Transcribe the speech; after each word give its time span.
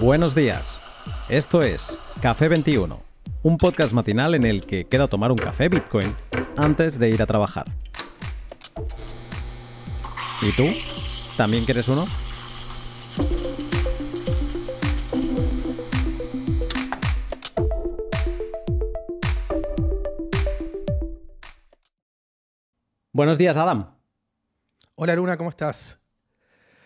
Buenos 0.00 0.34
días. 0.34 0.80
Esto 1.28 1.62
es 1.62 1.96
Café 2.20 2.48
21, 2.48 3.00
un 3.44 3.58
podcast 3.58 3.92
matinal 3.92 4.34
en 4.34 4.44
el 4.44 4.66
que 4.66 4.86
queda 4.86 5.06
tomar 5.06 5.30
un 5.30 5.38
café 5.38 5.68
Bitcoin 5.68 6.14
antes 6.56 6.98
de 6.98 7.10
ir 7.10 7.22
a 7.22 7.26
trabajar. 7.26 7.66
¿Y 10.42 10.50
tú? 10.52 10.64
¿También 11.36 11.64
quieres 11.64 11.88
uno? 11.88 12.06
Buenos 23.12 23.38
días, 23.38 23.56
Adam. 23.56 23.94
Hola 24.96 25.14
Luna, 25.14 25.36
¿cómo 25.36 25.50
estás? 25.50 26.00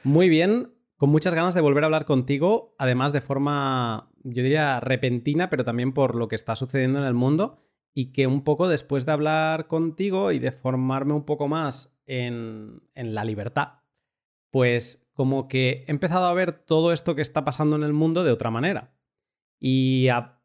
Muy 0.05 0.29
bien, 0.29 0.73
con 0.99 1.09
muchas 1.11 1.33
ganas 1.33 1.55
de 1.55 1.63
volver 1.63 1.85
a 1.85 1.87
hablar 1.87 2.05
contigo, 2.05 2.75
además 2.79 3.15
de 3.15 3.23
forma, 3.23 4.11
yo 4.25 4.43
diría, 4.43 4.81
repentina, 4.81 5.49
pero 5.49 5.65
también 5.65 5.95
por 5.95 6.15
lo 6.15 6.29
que 6.29 6.37
está 6.37 6.55
sucediendo 6.57 6.99
en 6.99 7.07
el 7.07 7.15
mundo 7.15 7.63
y 7.95 8.13
que 8.13 8.27
un 8.27 8.45
poco 8.45 8.69
después 8.69 9.07
de 9.07 9.13
hablar 9.13 9.67
contigo 9.67 10.31
y 10.33 10.39
de 10.39 10.53
formarme 10.53 11.15
un 11.15 11.25
poco 11.25 11.49
más 11.49 11.97
en, 12.05 12.83
la 12.95 13.25
libertad, 13.25 13.81
pues 14.51 15.09
como 15.15 15.49
que 15.49 15.85
he 15.87 15.91
empezado 15.91 16.27
a 16.27 16.35
ver 16.35 16.53
todo 16.53 16.93
esto 16.93 17.15
que 17.15 17.23
está 17.23 17.45
pasando 17.45 17.77
en 17.77 17.83
el 17.83 17.95
mundo 17.95 18.25
de 18.25 18.33
otra 18.33 18.51
manera 18.51 18.93
y 19.59 20.09
a 20.09 20.39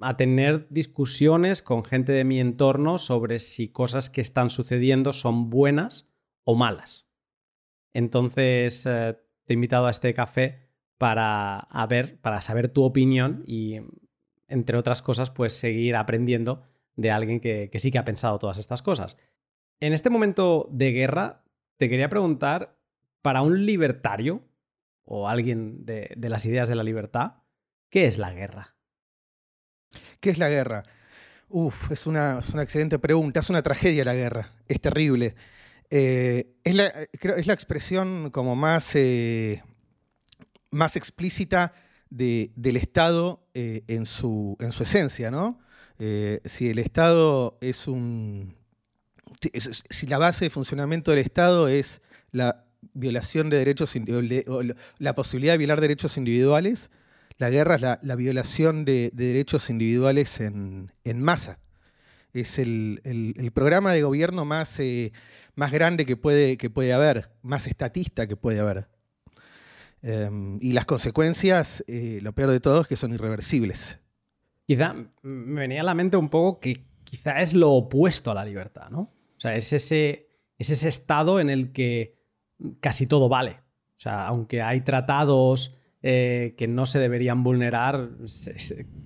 a 0.00 0.16
tener 0.16 0.66
discusiones 0.70 1.62
con 1.62 1.84
gente 1.84 2.12
de 2.12 2.24
mi 2.24 2.40
entorno 2.40 2.98
sobre 2.98 3.38
si 3.38 3.68
cosas 3.68 4.10
que 4.10 4.20
están 4.20 4.50
sucediendo 4.50 5.12
son 5.12 5.50
buenas 5.50 6.10
o 6.44 6.54
malas. 6.54 7.08
Entonces, 7.92 8.86
eh, 8.86 9.18
te 9.50 9.54
he 9.54 9.56
invitado 9.56 9.86
a 9.86 9.90
este 9.90 10.14
café 10.14 10.60
para, 10.96 11.66
ver, 11.88 12.20
para 12.20 12.40
saber 12.40 12.68
tu 12.68 12.84
opinión 12.84 13.42
y, 13.48 13.80
entre 14.46 14.78
otras 14.78 15.02
cosas, 15.02 15.32
pues 15.32 15.54
seguir 15.54 15.96
aprendiendo 15.96 16.62
de 16.94 17.10
alguien 17.10 17.40
que, 17.40 17.68
sí 17.80 17.90
que 17.90 17.98
ha 17.98 18.04
pensado 18.04 18.38
todas 18.38 18.58
estas 18.58 18.80
cosas. 18.80 19.16
En 19.80 19.92
este 19.92 20.08
momento 20.08 20.68
de 20.70 20.92
guerra, 20.92 21.42
te 21.78 21.88
quería 21.88 22.08
preguntar, 22.08 22.78
para 23.22 23.42
un 23.42 23.66
libertario 23.66 24.44
o 25.02 25.26
alguien 25.26 25.84
de 25.84 26.28
las 26.28 26.46
ideas 26.46 26.68
de 26.68 26.76
la 26.76 26.84
libertad, 26.84 27.38
¿qué 27.88 28.06
es 28.06 28.18
la 28.18 28.32
guerra? 28.32 28.76
¿Qué 30.20 30.30
es 30.30 30.38
la 30.38 30.48
guerra? 30.48 30.84
Uf, 31.48 31.90
es 31.90 32.06
una, 32.06 32.38
es 32.38 32.50
una 32.50 32.62
excelente 32.62 33.00
pregunta. 33.00 33.40
Es 33.40 33.50
una 33.50 33.62
tragedia 33.62 34.04
la 34.04 34.14
guerra. 34.14 34.52
Es 34.68 34.80
terrible. 34.80 35.34
Eh, 35.90 36.54
es, 36.62 36.74
la, 36.74 36.86
es, 36.86 37.46
la, 37.46 37.52
expresión 37.52 38.30
como 38.30 38.54
más, 38.54 38.94
eh, 38.94 39.62
más 40.70 40.94
explícita 40.96 41.72
del 42.08 42.76
Estado 42.76 43.44
eh, 43.54 43.82
en, 43.88 44.06
su, 44.06 44.56
en, 44.60 44.72
su, 44.72 44.84
esencia, 44.84 45.30
¿no? 45.30 45.60
si 46.44 46.70
el 46.70 46.78
Estado 46.78 47.58
es 47.60 47.86
un... 47.86 48.56
Si 49.90 50.06
la 50.06 50.18
base 50.18 50.46
de 50.46 50.50
funcionamiento 50.50 51.10
del 51.10 51.20
Estado 51.20 51.68
es 51.68 52.00
la 52.30 52.64
violación 52.94 53.50
de 53.50 53.58
derechos, 53.58 53.94
o 53.96 54.62
la 54.98 55.14
posibilidad 55.14 55.54
de 55.54 55.58
violar 55.58 55.80
derechos 55.80 56.16
individuales, 56.16 56.90
la 57.40 57.50
guerra 57.50 57.76
es 57.76 57.80
la, 57.80 58.16
violación 58.16 58.84
de, 58.84 59.10
derechos 59.14 59.70
individuales 59.70 60.40
en, 60.40 60.90
masa. 61.14 61.58
Es 62.32 62.58
el, 62.58 63.50
programa 63.54 63.92
de 63.92 64.02
gobierno 64.02 64.44
más, 64.44 64.78
eh, 64.80 65.12
más 65.54 65.72
grande 65.72 66.06
que 66.06 66.16
puede, 66.16 66.56
que 66.56 66.70
puede 66.70 66.92
haber, 66.92 67.30
más 67.42 67.66
estatista 67.66 68.26
que 68.26 68.36
puede 68.36 68.60
haber. 68.60 68.88
Em, 70.02 70.58
y 70.62 70.72
las 70.72 70.86
consecuencias, 70.86 71.84
eh, 71.86 72.20
lo 72.22 72.32
peor 72.32 72.50
de 72.50 72.60
todo, 72.60 72.82
es 72.82 72.86
que 72.86 72.96
son 72.96 73.12
irreversibles. 73.12 73.98
Quizá 74.66 74.94
me 75.22 75.60
venía 75.60 75.80
a 75.80 75.84
la 75.84 75.94
mente 75.94 76.16
un 76.16 76.28
poco 76.28 76.60
que 76.60 76.84
quizá 77.04 77.40
es 77.40 77.54
lo 77.54 77.72
opuesto 77.72 78.30
a 78.30 78.34
la 78.34 78.44
libertad, 78.44 78.88
¿no? 78.90 79.00
O 79.00 79.40
sea, 79.40 79.56
es 79.56 79.72
ese, 79.72 80.28
es 80.58 80.70
ese 80.70 80.88
estado 80.88 81.40
en 81.40 81.50
el 81.50 81.72
que 81.72 82.16
casi 82.80 83.06
todo 83.06 83.28
vale. 83.28 83.60
O 83.96 84.02
sea, 84.02 84.26
aunque 84.26 84.62
hay 84.62 84.80
tratados 84.82 85.74
eh, 86.02 86.54
que 86.56 86.68
no 86.68 86.86
se 86.86 86.98
deberían 86.98 87.42
vulnerar. 87.42 88.10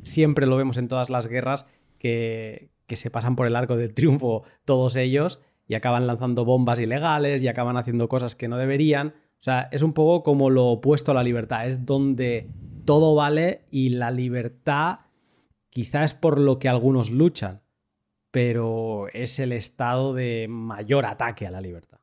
siempre 0.02 0.46
lo 0.46 0.56
vemos 0.56 0.76
en 0.76 0.88
todas 0.88 1.10
las 1.10 1.26
guerras 1.26 1.66
que, 1.98 2.70
se 2.92 3.10
pasan 3.10 3.36
por 3.36 3.46
el 3.46 3.56
arco 3.56 3.76
del 3.76 3.94
triunfo 3.94 4.44
todos 4.64 4.96
ellos 4.96 5.40
y 5.66 5.74
acaban 5.74 6.06
lanzando 6.06 6.44
bombas 6.44 6.78
ilegales 6.78 7.42
y 7.42 7.48
acaban 7.48 7.76
haciendo 7.76 8.08
cosas 8.08 8.34
que 8.34 8.48
no 8.48 8.56
deberían. 8.56 9.08
O 9.08 9.42
sea, 9.44 9.68
es 9.72 9.82
un 9.82 9.92
poco 9.92 10.22
como 10.22 10.50
lo 10.50 10.66
opuesto 10.66 11.10
a 11.10 11.14
la 11.14 11.22
libertad. 11.22 11.66
Es 11.66 11.86
donde 11.86 12.50
todo 12.84 13.14
vale 13.14 13.64
y 13.70 13.90
la 13.90 14.10
libertad 14.10 15.00
quizá 15.70 16.04
es 16.04 16.14
por 16.14 16.38
lo 16.38 16.58
que 16.58 16.68
algunos 16.68 17.10
luchan, 17.10 17.62
pero 18.30 19.08
es 19.12 19.38
el 19.38 19.52
estado 19.52 20.14
de 20.14 20.46
mayor 20.48 21.06
ataque 21.06 21.46
a 21.46 21.50
la 21.50 21.60
libertad. 21.60 21.98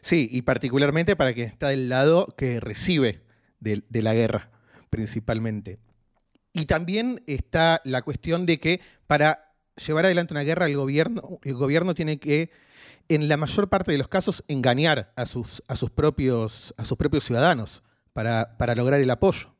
Sí, 0.00 0.28
y 0.30 0.42
particularmente 0.42 1.16
para 1.16 1.34
quien 1.34 1.48
está 1.48 1.68
del 1.68 1.88
lado 1.88 2.34
que 2.36 2.60
recibe 2.60 3.22
de, 3.60 3.82
la 3.90 4.14
guerra, 4.14 4.50
principalmente. 4.90 5.78
Y 6.52 6.66
también 6.66 7.22
está 7.26 7.80
la 7.84 8.02
cuestión 8.02 8.46
de 8.46 8.58
que 8.58 8.80
para 9.06 9.45
llevar 9.84 10.04
adelante 10.04 10.34
una 10.34 10.42
guerra 10.42 10.66
el 10.66 10.76
gobierno, 10.76 11.38
el 11.42 11.54
gobierno 11.54 11.94
tiene 11.94 12.18
que, 12.18 12.50
en 13.08 13.28
la 13.28 13.36
mayor 13.36 13.68
parte 13.68 13.92
de 13.92 13.98
los 13.98 14.08
casos, 14.08 14.44
engañar 14.48 15.12
a 15.16 15.26
sus, 15.26 15.62
a 15.68 15.76
sus, 15.76 15.90
propios, 15.90 16.74
a 16.76 16.84
sus 16.84 16.96
propios 16.96 17.24
ciudadanos 17.24 17.82
para, 18.12 18.74
lograr 18.74 19.00
el 19.00 19.10
apoyo. 19.10 19.50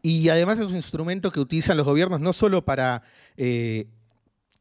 Y 0.00 0.28
además 0.30 0.58
es 0.58 0.66
un 0.66 0.76
instrumento 0.76 1.30
que 1.30 1.40
utilizan 1.40 1.76
los 1.76 1.86
gobiernos 1.86 2.20
no 2.20 2.32
solo 2.32 2.64
para 2.64 3.02
eh, 3.36 3.86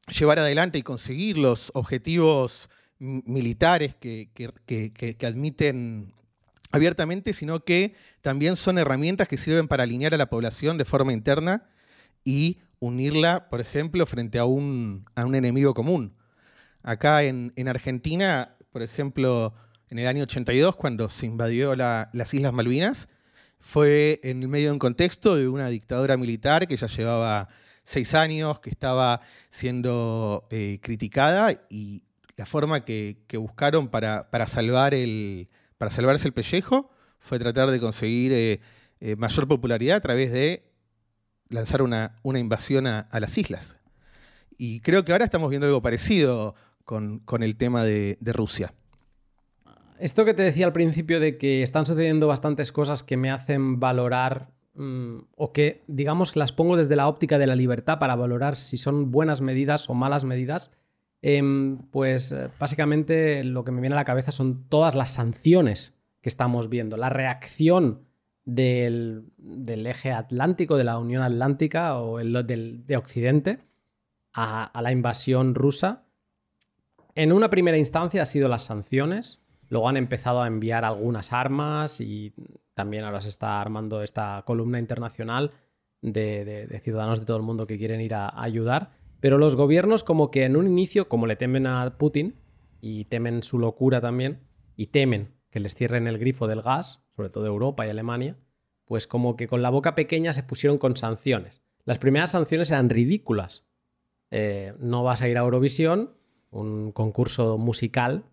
llevar 0.07 0.39
adelante 0.39 0.77
y 0.77 0.83
conseguir 0.83 1.37
los 1.37 1.71
objetivos 1.73 2.69
militares 2.99 3.95
que, 3.95 4.29
que 4.33 5.25
admiten 5.25 6.13
abiertamente, 6.73 7.33
sino 7.33 7.63
que 7.63 7.93
también 8.21 8.55
son 8.55 8.77
herramientas 8.77 9.27
que 9.27 9.37
sirven 9.37 9.67
para 9.67 9.83
alinear 9.83 10.13
a 10.13 10.17
la 10.17 10.29
población 10.29 10.77
de 10.77 10.85
forma 10.85 11.13
interna 11.13 11.69
y 12.25 12.57
unirla, 12.85 13.49
por 13.49 13.61
ejemplo, 13.61 14.05
frente 14.05 14.39
a 14.39 14.45
un, 14.45 15.05
enemigo 15.15 15.73
común. 15.73 16.15
Acá 16.81 17.23
en, 17.23 17.53
Argentina, 17.67 18.55
por 18.71 18.81
ejemplo, 18.81 19.53
en 19.89 19.99
el 19.99 20.07
año 20.07 20.23
82, 20.23 20.75
cuando 20.75 21.09
se 21.09 21.25
invadió 21.25 21.75
las 21.75 22.33
Islas 22.33 22.53
Malvinas, 22.53 23.07
fue 23.59 24.19
en 24.23 24.41
el 24.41 24.49
medio 24.49 24.67
de 24.67 24.73
un 24.73 24.79
contexto 24.79 25.35
de 25.35 25.47
una 25.47 25.69
dictadura 25.69 26.17
militar 26.17 26.67
que 26.67 26.75
ya 26.75 26.87
llevaba 26.87 27.47
seis 27.83 28.13
años, 28.13 28.59
que 28.59 28.69
estaba 28.69 29.21
siendo 29.49 30.47
eh, 30.49 30.79
criticada 30.81 31.61
y 31.69 32.03
la 32.35 32.45
forma 32.45 32.83
que, 32.83 33.17
buscaron 33.33 33.87
para 33.87 34.47
salvar 34.47 34.93
el, 34.93 35.47
para 35.77 35.91
salvarse 35.91 36.27
el 36.27 36.33
pellejo 36.33 36.89
fue 37.19 37.39
tratar 37.39 37.71
de 37.71 37.79
conseguir 37.79 38.31
eh, 38.33 38.59
eh, 38.99 39.15
mayor 39.15 39.47
popularidad 39.47 39.97
a 39.97 40.01
través 40.01 40.31
de 40.31 40.63
lanzar 41.53 41.81
una, 41.81 42.19
una 42.23 42.39
invasión 42.39 42.87
a, 42.87 43.07
las 43.19 43.37
islas. 43.37 43.77
Y 44.57 44.81
creo 44.81 45.03
que 45.05 45.11
ahora 45.11 45.25
estamos 45.25 45.49
viendo 45.49 45.67
algo 45.67 45.81
parecido 45.81 46.55
con, 46.83 47.23
el 47.41 47.57
tema 47.57 47.83
de, 47.83 48.17
Rusia. 48.21 48.73
Esto 49.99 50.25
que 50.25 50.33
te 50.33 50.43
decía 50.43 50.65
al 50.65 50.73
principio 50.73 51.19
de 51.19 51.37
que 51.37 51.63
están 51.63 51.85
sucediendo 51.85 52.27
bastantes 52.27 52.71
cosas 52.71 53.03
que 53.03 53.15
me 53.15 53.31
hacen 53.31 53.79
valorar 53.79 54.49
mm, 54.73 55.19
o 55.37 55.53
que 55.53 55.83
digamos 55.87 56.35
las 56.35 56.51
pongo 56.51 56.75
desde 56.75 56.95
la 56.95 57.07
óptica 57.07 57.37
de 57.37 57.47
la 57.47 57.55
libertad 57.55 57.99
para 57.99 58.15
valorar 58.15 58.55
si 58.55 58.75
son 58.77 59.11
buenas 59.11 59.41
medidas 59.41 59.89
o 59.89 59.93
malas 59.93 60.25
medidas, 60.25 60.71
Em, 61.25 61.77
pues 61.89 62.33
eh, 62.33 62.49
básicamente 62.59 63.45
lo 63.45 63.63
que 63.63 63.71
me 63.71 63.79
viene 63.79 63.95
a 63.95 63.99
la 63.99 64.03
cabeza 64.03 64.33
son 64.33 64.67
todas 64.67 64.93
las 64.93 65.13
sanciones 65.13 65.97
que 66.21 66.27
estamos 66.27 66.67
viendo, 66.67 66.97
la 66.97 67.09
reacción 67.09 68.01
del, 68.45 69.31
eje 69.85 70.11
atlántico, 70.11 70.77
de 70.77 70.83
la 70.83 70.97
Unión 70.97 71.23
Atlántica 71.23 71.97
o 71.97 72.19
el, 72.19 72.33
de 72.85 72.97
Occidente 72.97 73.59
a, 74.33 74.81
la 74.81 74.91
invasión 74.91 75.55
rusa. 75.55 76.05
En 77.15 77.31
una 77.31 77.49
primera 77.49 77.77
instancia 77.77 78.21
ha 78.21 78.25
sido 78.25 78.47
las 78.47 78.63
sanciones, 78.63 79.43
luego 79.69 79.87
han 79.87 79.97
empezado 79.97 80.41
a 80.41 80.47
enviar 80.47 80.83
algunas 80.83 81.31
armas 81.31 82.01
y 82.01 82.33
también 82.73 83.03
ahora 83.03 83.21
se 83.21 83.29
está 83.29 83.61
armando 83.61 84.01
esta 84.01 84.43
columna 84.45 84.79
internacional 84.79 85.51
de, 86.01 86.79
ciudadanos 86.83 87.19
de 87.19 87.25
todo 87.25 87.37
el 87.37 87.43
mundo 87.43 87.67
que 87.67 87.77
quieren 87.77 88.01
ir 88.01 88.15
a 88.15 88.41
ayudar. 88.41 88.91
Pero 89.19 89.37
los 89.37 89.55
gobiernos 89.55 90.03
como 90.03 90.31
que 90.31 90.43
en 90.43 90.57
un 90.57 90.67
inicio, 90.67 91.07
como 91.07 91.27
le 91.27 91.35
temen 91.35 91.67
a 91.67 91.97
Putin 91.97 92.35
y 92.81 93.05
temen 93.05 93.43
su 93.43 93.57
locura 93.59 94.01
también, 94.01 94.41
y 94.75 94.87
temen 94.87 95.35
que 95.53 95.59
les 95.59 95.75
cierren 95.75 96.07
el 96.07 96.17
grifo 96.17 96.47
del 96.47 96.63
gas, 96.63 97.05
sobre 97.15 97.29
todo 97.29 97.45
Europa 97.45 97.85
y 97.85 97.89
Alemania, 97.91 98.35
pues 98.85 99.05
como 99.05 99.35
que 99.35 99.47
con 99.47 99.61
la 99.61 99.69
boca 99.69 99.93
pequeña 99.93 100.33
se 100.33 100.41
pusieron 100.41 100.79
con 100.79 100.97
sanciones. 100.97 101.61
Las 101.85 101.99
primeras 101.99 102.31
sanciones 102.31 102.71
eran 102.71 102.89
ridículas. 102.89 103.69
Eh, 104.31 104.73
no 104.79 105.03
vas 105.03 105.21
a 105.21 105.29
ir 105.29 105.37
a 105.37 105.41
Eurovisión, 105.41 106.15
un 106.49 106.91
concurso 106.91 107.59
musical, 107.59 108.23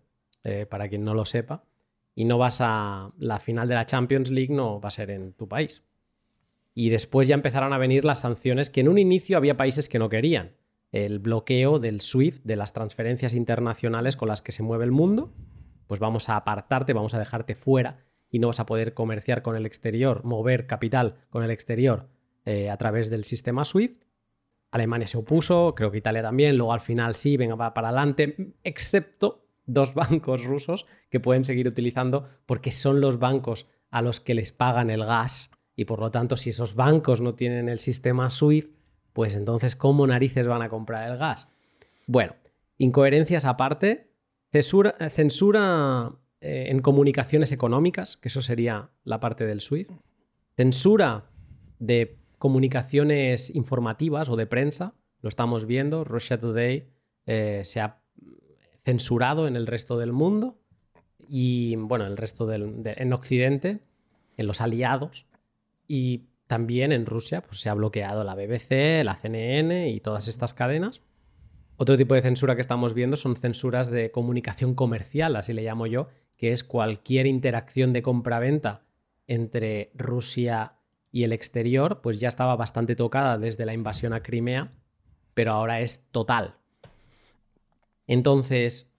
eh, 0.43 0.65
para 0.65 0.89
quien 0.89 1.03
no 1.03 1.13
lo 1.13 1.25
sepa, 1.25 1.63
y 2.15 2.25
no 2.25 2.39
vas 2.39 2.57
a 2.59 3.11
la 3.19 3.39
final 3.39 3.67
de 3.67 3.75
la 3.75 3.85
Champions 3.85 4.31
League, 4.31 4.51
no 4.51 4.81
va 4.81 4.87
a 4.87 4.91
ser 4.91 5.11
en 5.11 5.33
tu 5.33 5.47
país. 5.47 5.83
y 6.73 6.89
después 6.89 7.27
ya 7.27 7.35
empezaron 7.35 7.73
a 7.73 7.77
venir 7.77 8.03
las 8.03 8.21
sanciones 8.21 8.69
que 8.71 8.79
en 8.79 8.87
un 8.87 8.97
inicio 8.97 9.37
había 9.37 9.57
países 9.57 9.89
que 9.89 9.99
no 9.99 10.07
querían. 10.09 10.53
El 10.91 11.19
bloqueo 11.19 11.77
del 11.77 11.99
SWIFT, 11.99 12.45
de 12.45 12.55
las 12.55 12.73
transferencias 12.73 13.33
internacionales 13.35 14.15
con 14.15 14.29
las 14.29 14.41
que 14.41 14.53
se 14.53 14.63
mueve 14.63 14.85
el 14.85 14.91
mundo, 14.91 15.33
pues 15.91 15.99
vamos 15.99 16.29
a 16.29 16.37
apartarte, 16.37 16.93
vamos 16.93 17.13
a 17.15 17.19
dejarte 17.19 17.53
fuera 17.53 17.97
y 18.29 18.39
no 18.39 18.47
vas 18.47 18.61
a 18.61 18.65
poder 18.65 18.93
comerciar 18.93 19.41
con 19.41 19.57
el 19.57 19.65
exterior, 19.65 20.23
mover 20.23 20.65
capital 20.65 21.15
con 21.29 21.43
el 21.43 21.51
exterior 21.51 22.07
eh, 22.45 22.69
a 22.69 22.77
través 22.77 23.09
del 23.09 23.25
sistema 23.25 23.65
SWIFT. 23.65 24.01
Alemania 24.71 25.05
se 25.05 25.17
opuso, 25.17 25.75
creo 25.75 25.91
que 25.91 25.97
Italia 25.97 26.21
también, 26.21 26.55
luego 26.55 26.71
al 26.71 26.79
final 26.79 27.15
sí, 27.15 27.35
venga, 27.35 27.73
para 27.73 27.89
adelante, 27.89 28.53
excepto 28.63 29.43
dos 29.65 29.93
bancos 29.93 30.45
rusos 30.45 30.85
que 31.09 31.19
pueden 31.19 31.43
seguir 31.43 31.67
utilizando 31.67 32.25
porque 32.45 32.71
son 32.71 33.01
los 33.01 33.19
bancos 33.19 33.67
a 33.89 34.01
los 34.01 34.21
que 34.21 34.33
les 34.33 34.53
pagan 34.53 34.91
el 34.91 35.03
gas 35.03 35.51
y 35.75 35.83
por 35.83 35.99
lo 35.99 36.09
tanto 36.09 36.37
si 36.37 36.51
esos 36.51 36.73
bancos 36.73 37.19
no 37.19 37.33
tienen 37.33 37.67
el 37.67 37.79
sistema 37.79 38.29
SWIFT, 38.29 38.73
pues 39.11 39.35
entonces 39.35 39.75
¿cómo 39.75 40.07
narices 40.07 40.47
van 40.47 40.61
a 40.61 40.69
comprar 40.69 41.11
el 41.11 41.17
gas? 41.17 41.49
Bueno, 42.07 42.35
incoherencias 42.77 43.43
aparte, 43.43 44.10
censura, 44.51 46.13
eh, 46.41 46.65
en 46.69 46.81
comunicaciones 46.81 47.51
económicas, 47.51 48.17
que 48.17 48.27
eso 48.27 48.41
sería 48.41 48.89
la 49.03 49.19
parte 49.19 49.45
del 49.45 49.61
SWIFT, 49.61 49.91
censura 50.55 51.29
de 51.79 52.17
comunicaciones 52.37 53.53
informativas 53.55 54.29
o 54.29 54.35
de 54.35 54.47
prensa, 54.47 54.93
lo 55.21 55.29
estamos 55.29 55.65
viendo, 55.65 56.03
Russia 56.03 56.39
Today 56.39 56.89
eh, 57.27 57.61
se 57.63 57.79
ha 57.79 58.01
censurado 58.83 59.47
en 59.47 59.55
el 59.55 59.67
resto 59.67 59.97
del 59.97 60.11
mundo 60.11 60.59
y, 61.27 61.75
bueno, 61.75 62.05
en 62.05 62.11
el 62.11 62.17
resto 62.17 62.47
del, 62.47 62.81
en 62.83 63.13
Occidente, 63.13 63.79
en 64.37 64.47
los 64.47 64.59
aliados, 64.59 65.27
y 65.87 66.25
también 66.47 66.91
en 66.91 67.05
Rusia 67.05 67.41
pues, 67.41 67.61
se 67.61 67.69
ha 67.69 67.73
bloqueado 67.73 68.23
la 68.23 68.35
BBC, 68.35 69.03
la 69.03 69.15
CNN 69.15 69.89
y 69.89 69.99
todas 69.99 70.27
estas 70.27 70.53
cadenas. 70.53 71.01
Otro 71.81 71.97
tipo 71.97 72.13
de 72.13 72.21
censura 72.21 72.53
que 72.53 72.61
estamos 72.61 72.93
viendo 72.93 73.15
son 73.15 73.35
censuras 73.35 73.89
de 73.89 74.11
comunicación 74.11 74.75
comercial, 74.75 75.35
así 75.35 75.51
le 75.51 75.63
llamo 75.63 75.87
yo, 75.87 76.09
que 76.37 76.51
es 76.51 76.63
cualquier 76.63 77.25
interacción 77.25 77.91
de 77.91 78.03
compra-venta 78.03 78.83
entre 79.25 79.89
Rusia 79.95 80.75
y 81.11 81.23
el 81.23 81.33
exterior, 81.33 82.01
pues 82.03 82.19
ya 82.19 82.27
estaba 82.27 82.55
bastante 82.55 82.95
tocada 82.95 83.39
desde 83.39 83.65
la 83.65 83.73
invasión 83.73 84.13
a 84.13 84.21
Crimea, 84.21 84.71
pero 85.33 85.53
ahora 85.53 85.79
es 85.79 86.05
total. 86.11 86.53
Entonces, 88.05 88.91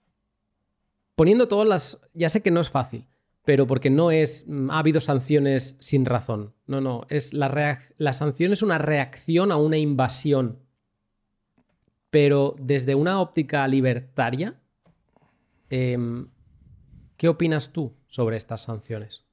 poniendo 1.15 1.47
todas 1.47 1.69
las... 1.69 2.01
Ya 2.13 2.27
sé 2.27 2.41
que 2.41 2.51
no 2.51 2.59
es 2.59 2.69
fácil, 2.69 3.07
pero 3.45 3.65
porque 3.65 3.91
no 3.91 4.11
es... 4.11 4.43
Mm, 4.45 4.71
ha 4.71 4.79
habido 4.79 4.99
sanciones 4.99 5.77
sin 5.79 6.03
razón. 6.03 6.53
No, 6.67 6.81
no, 6.81 7.05
es 7.07 7.33
la, 7.33 7.79
la 7.95 8.11
sanción 8.11 8.51
es 8.51 8.61
una 8.61 8.77
reacción 8.77 9.53
a 9.53 9.55
una 9.55 9.77
invasión. 9.77 10.62
Pero 12.13 12.55
desde 12.59 12.93
una 12.93 13.19
óptica 13.19 13.67
libertaria, 13.67 14.53
em, 15.71 16.27
¿qué 17.17 17.27
opinas 17.27 17.73
tú 17.73 17.95
sobre 18.05 18.37
estas 18.37 18.61
sanciones? 18.61 19.25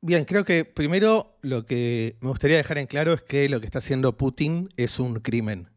Bien, 0.00 0.24
creo 0.24 0.44
que 0.44 0.64
primero 0.64 1.38
lo 1.42 1.66
que 1.66 2.16
me 2.20 2.28
gustaría 2.28 2.56
dejar 2.56 2.78
en 2.78 2.86
claro 2.86 3.14
es 3.14 3.22
que 3.22 3.48
lo 3.48 3.58
que 3.58 3.66
está 3.66 3.80
haciendo 3.80 4.16
Putin 4.16 4.68
es 4.76 5.00
un 5.00 5.18
crimen 5.18 5.70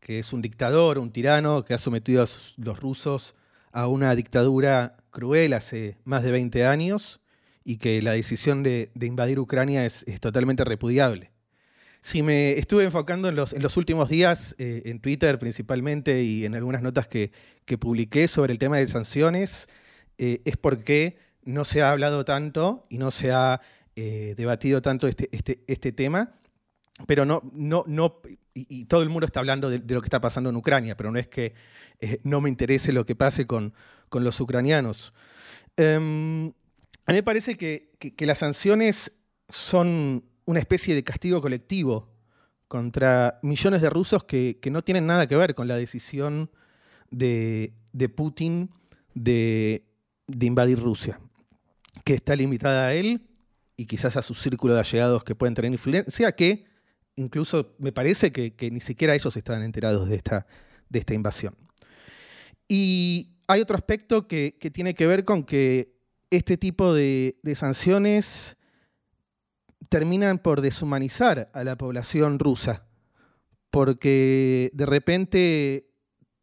que 0.00 0.20
es 0.20 0.32
un 0.32 0.40
dictador, 0.40 0.98
un 0.98 1.10
tirano 1.10 1.64
que 1.64 1.74
ha 1.74 1.78
sometido 1.78 2.22
a 2.22 2.28
los 2.56 2.80
rusos 2.80 3.34
a 3.72 3.88
una 3.88 4.14
dictadura 4.14 4.96
cruel 5.10 5.52
hace 5.52 5.98
más 6.04 6.22
de 6.22 6.30
20 6.30 6.64
años 6.64 7.20
y 7.62 7.76
que 7.76 8.00
la 8.00 8.12
decisión 8.12 8.62
de, 8.62 8.90
invadir 8.98 9.38
Ucrania 9.38 9.84
es, 9.84 10.06
totalmente 10.20 10.64
repudiable. 10.64 11.32
Si 12.06 12.22
me 12.22 12.52
estuve 12.52 12.84
enfocando 12.84 13.28
en 13.28 13.34
los, 13.34 13.52
en 13.52 13.64
los 13.64 13.76
últimos 13.76 14.08
días, 14.08 14.54
eh, 14.58 14.82
en 14.84 15.00
Twitter 15.00 15.40
principalmente 15.40 16.22
y 16.22 16.44
en 16.44 16.54
algunas 16.54 16.80
notas 16.80 17.08
que, 17.08 17.32
publiqué 17.80 18.28
sobre 18.28 18.52
el 18.52 18.60
tema 18.60 18.76
de 18.76 18.86
sanciones, 18.86 19.66
eh, 20.16 20.40
es 20.44 20.56
porque 20.56 21.18
no 21.42 21.64
se 21.64 21.82
ha 21.82 21.90
hablado 21.90 22.24
tanto 22.24 22.86
y 22.90 22.98
no 22.98 23.10
se 23.10 23.32
ha 23.32 23.60
eh, 23.96 24.34
debatido 24.36 24.80
tanto 24.82 25.08
este, 25.08 25.28
este, 25.32 25.64
este 25.66 25.90
tema 25.90 26.38
pero 27.08 27.24
no, 27.24 27.42
no, 27.52 27.82
no, 27.88 28.20
y, 28.54 28.84
todo 28.84 29.02
el 29.02 29.08
mundo 29.08 29.26
está 29.26 29.40
hablando 29.40 29.68
de, 29.68 29.80
lo 29.92 30.00
que 30.00 30.06
está 30.06 30.20
pasando 30.20 30.48
en 30.48 30.54
Ucrania, 30.54 30.96
pero 30.96 31.10
no 31.10 31.18
es 31.18 31.26
que 31.26 31.54
no 32.22 32.40
me 32.40 32.48
interese 32.48 32.92
lo 32.92 33.04
que 33.04 33.16
pase 33.16 33.48
con, 33.48 33.74
los 34.12 34.40
ucranianos. 34.40 35.12
Em, 35.76 36.52
a 37.04 37.10
mí 37.10 37.18
me 37.18 37.22
parece 37.24 37.56
que, 37.56 37.90
las 38.20 38.38
sanciones 38.38 39.10
son 39.48 40.22
una 40.46 40.60
especie 40.60 40.94
de 40.94 41.04
castigo 41.04 41.42
colectivo 41.42 42.08
contra 42.66 43.38
millones 43.42 43.82
de 43.82 43.90
rusos 43.90 44.24
que, 44.24 44.58
no 44.70 44.82
tienen 44.82 45.06
nada 45.06 45.26
que 45.26 45.36
ver 45.36 45.54
con 45.54 45.68
la 45.68 45.76
decisión 45.76 46.50
de, 47.10 47.74
Putin 48.16 48.70
de, 49.14 49.84
de 50.26 50.46
invadir 50.46 50.80
Rusia, 50.80 51.20
que 52.04 52.14
está 52.14 52.34
limitada 52.34 52.86
a 52.86 52.94
él 52.94 53.20
y 53.76 53.86
quizás 53.86 54.16
a 54.16 54.22
su 54.22 54.34
círculo 54.34 54.74
de 54.74 54.80
allegados 54.80 55.22
que 55.22 55.34
pueden 55.34 55.54
tener 55.54 55.70
influencia, 55.70 56.32
que 56.32 56.66
incluso 57.16 57.74
me 57.78 57.92
parece 57.92 58.32
que, 58.32 58.70
ni 58.70 58.80
siquiera 58.80 59.14
ellos 59.14 59.36
estaban 59.36 59.62
enterados 59.62 60.08
de 60.08 60.16
esta, 60.16 60.46
de 60.88 60.98
esta 60.98 61.14
invasión. 61.14 61.54
Y 62.68 63.36
hay 63.46 63.60
otro 63.60 63.76
aspecto 63.76 64.26
que, 64.28 64.56
tiene 64.72 64.94
que 64.94 65.06
ver 65.06 65.24
con 65.24 65.44
que 65.44 65.94
este 66.30 66.56
tipo 66.56 66.94
de, 66.94 67.36
sanciones 67.54 68.56
terminan 69.88 70.38
por 70.38 70.60
deshumanizar 70.60 71.50
a 71.52 71.64
la 71.64 71.76
población 71.76 72.38
rusa, 72.38 72.84
porque 73.70 74.70
de 74.74 74.86
repente 74.86 75.90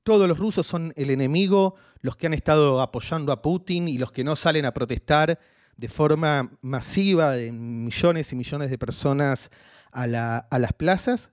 todos 0.04 0.28
los 0.28 0.38
rusos 0.38 0.68
son 0.68 0.94
el 0.96 1.10
enemigo, 1.10 1.76
los 2.02 2.16
que 2.16 2.28
han 2.28 2.34
estado 2.34 2.82
apoyando 2.82 3.32
a 3.32 3.42
Putin 3.42 3.88
y 3.88 3.98
los 3.98 4.12
que 4.12 4.24
no 4.24 4.36
salen 4.36 4.66
a 4.66 4.74
protestar 4.74 5.40
de 5.78 5.88
forma 5.88 6.52
masiva 6.62 7.32
de 7.32 7.52
millones 7.52 8.32
y 8.32 8.36
millones 8.36 8.70
de 8.70 8.78
personas 8.78 9.50
a, 9.92 10.08
las 10.08 10.74
plazas, 10.74 11.32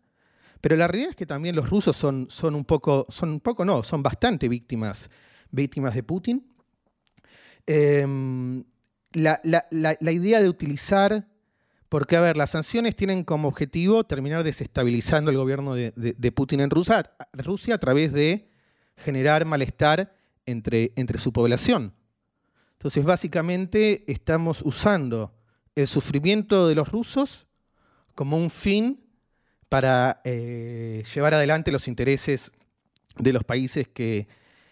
pero 0.61 0.77
la 0.77 0.87
realidad 0.87 1.11
es 1.11 1.17
que 1.17 1.27
también 1.27 1.57
los 1.57 1.71
rusos 1.71 1.97
son, 1.97 2.29
un 2.43 2.65
poco, 2.65 3.07
son 3.09 3.31
un 3.31 3.41
poco 3.41 3.65
no, 3.65 3.83
son 3.83 4.03
bastante 4.03 4.49
víctimas, 4.49 5.11
víctimas 5.51 5.95
de 5.95 6.03
Putin. 6.03 6.47
Em, 7.67 8.65
la, 9.13 9.41
idea 10.01 10.41
de 10.41 10.49
utilizar, 10.49 11.27
porque 11.91 12.17
a 12.17 12.21
ver, 12.21 12.37
las 12.37 12.51
sanciones 12.51 12.95
tienen 12.95 13.25
como 13.25 13.49
objetivo 13.49 14.05
terminar 14.05 14.45
desestabilizando 14.45 15.33
el 15.33 15.37
gobierno 15.37 15.75
de, 15.75 16.33
Putin 16.33 16.61
en 16.61 16.71
Rusia, 16.71 17.11
Rusia, 17.33 17.75
a 17.75 17.79
través 17.79 18.13
de 18.13 18.49
generar 18.97 19.45
malestar 19.45 20.15
entre, 20.47 20.93
entre 20.95 21.19
su 21.19 21.33
población. 21.33 21.93
Entonces, 22.75 23.03
básicamente 23.05 24.05
estamos 24.07 24.63
usando 24.63 25.35
el 25.75 25.89
sufrimiento 25.89 26.69
de 26.69 26.77
los 26.77 26.89
rusos 26.89 27.49
como 28.15 28.37
un 28.37 28.51
fin 28.51 29.05
para 29.69 30.21
eh, 30.23 31.03
llevar 31.13 31.35
adelante 31.35 31.73
los 31.73 31.89
intereses 31.89 32.53
de 33.19 33.33
los 33.33 33.43
países 33.43 33.89
que, 33.89 34.29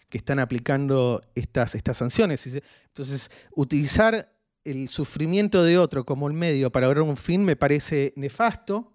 están 0.09 0.39
aplicando 0.39 1.21
estas, 1.35 1.75
estas 1.75 1.97
sanciones. 1.97 2.47
Entonces, 2.87 3.29
utilizar 3.51 4.31
el 4.63 4.89
sufrimiento 4.89 5.63
de 5.63 5.77
otro 5.77 6.05
como 6.05 6.27
el 6.27 6.33
medio 6.33 6.71
para 6.71 6.87
lograr 6.87 7.03
un 7.03 7.17
fin 7.17 7.43
me 7.43 7.55
parece 7.55 8.13
nefasto. 8.15 8.91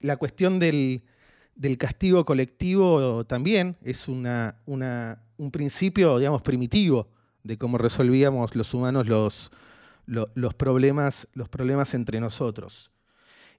La 0.00 0.16
cuestión 0.16 0.58
del, 0.58 1.02
castigo 1.78 2.24
colectivo 2.24 3.24
también 3.24 3.76
es 3.82 4.08
un 4.08 5.50
principio, 5.52 6.18
digamos, 6.18 6.42
primitivo 6.42 7.08
de 7.42 7.56
cómo 7.56 7.78
resolvíamos 7.78 8.54
los 8.54 8.74
humanos 8.74 9.06
los, 9.06 10.54
problemas, 10.54 11.94
entre 11.94 12.20
nosotros. 12.20 12.90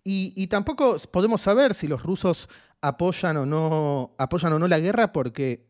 Y, 0.04 0.48
tampoco 0.48 0.98
podemos 1.12 1.42
saber 1.42 1.74
si 1.74 1.88
los 1.88 2.04
rusos 2.04 2.50
apoyan 2.82 3.38
o 3.38 3.46
no 3.46 4.68
la 4.68 4.80
guerra 4.80 5.12
porque, 5.12 5.66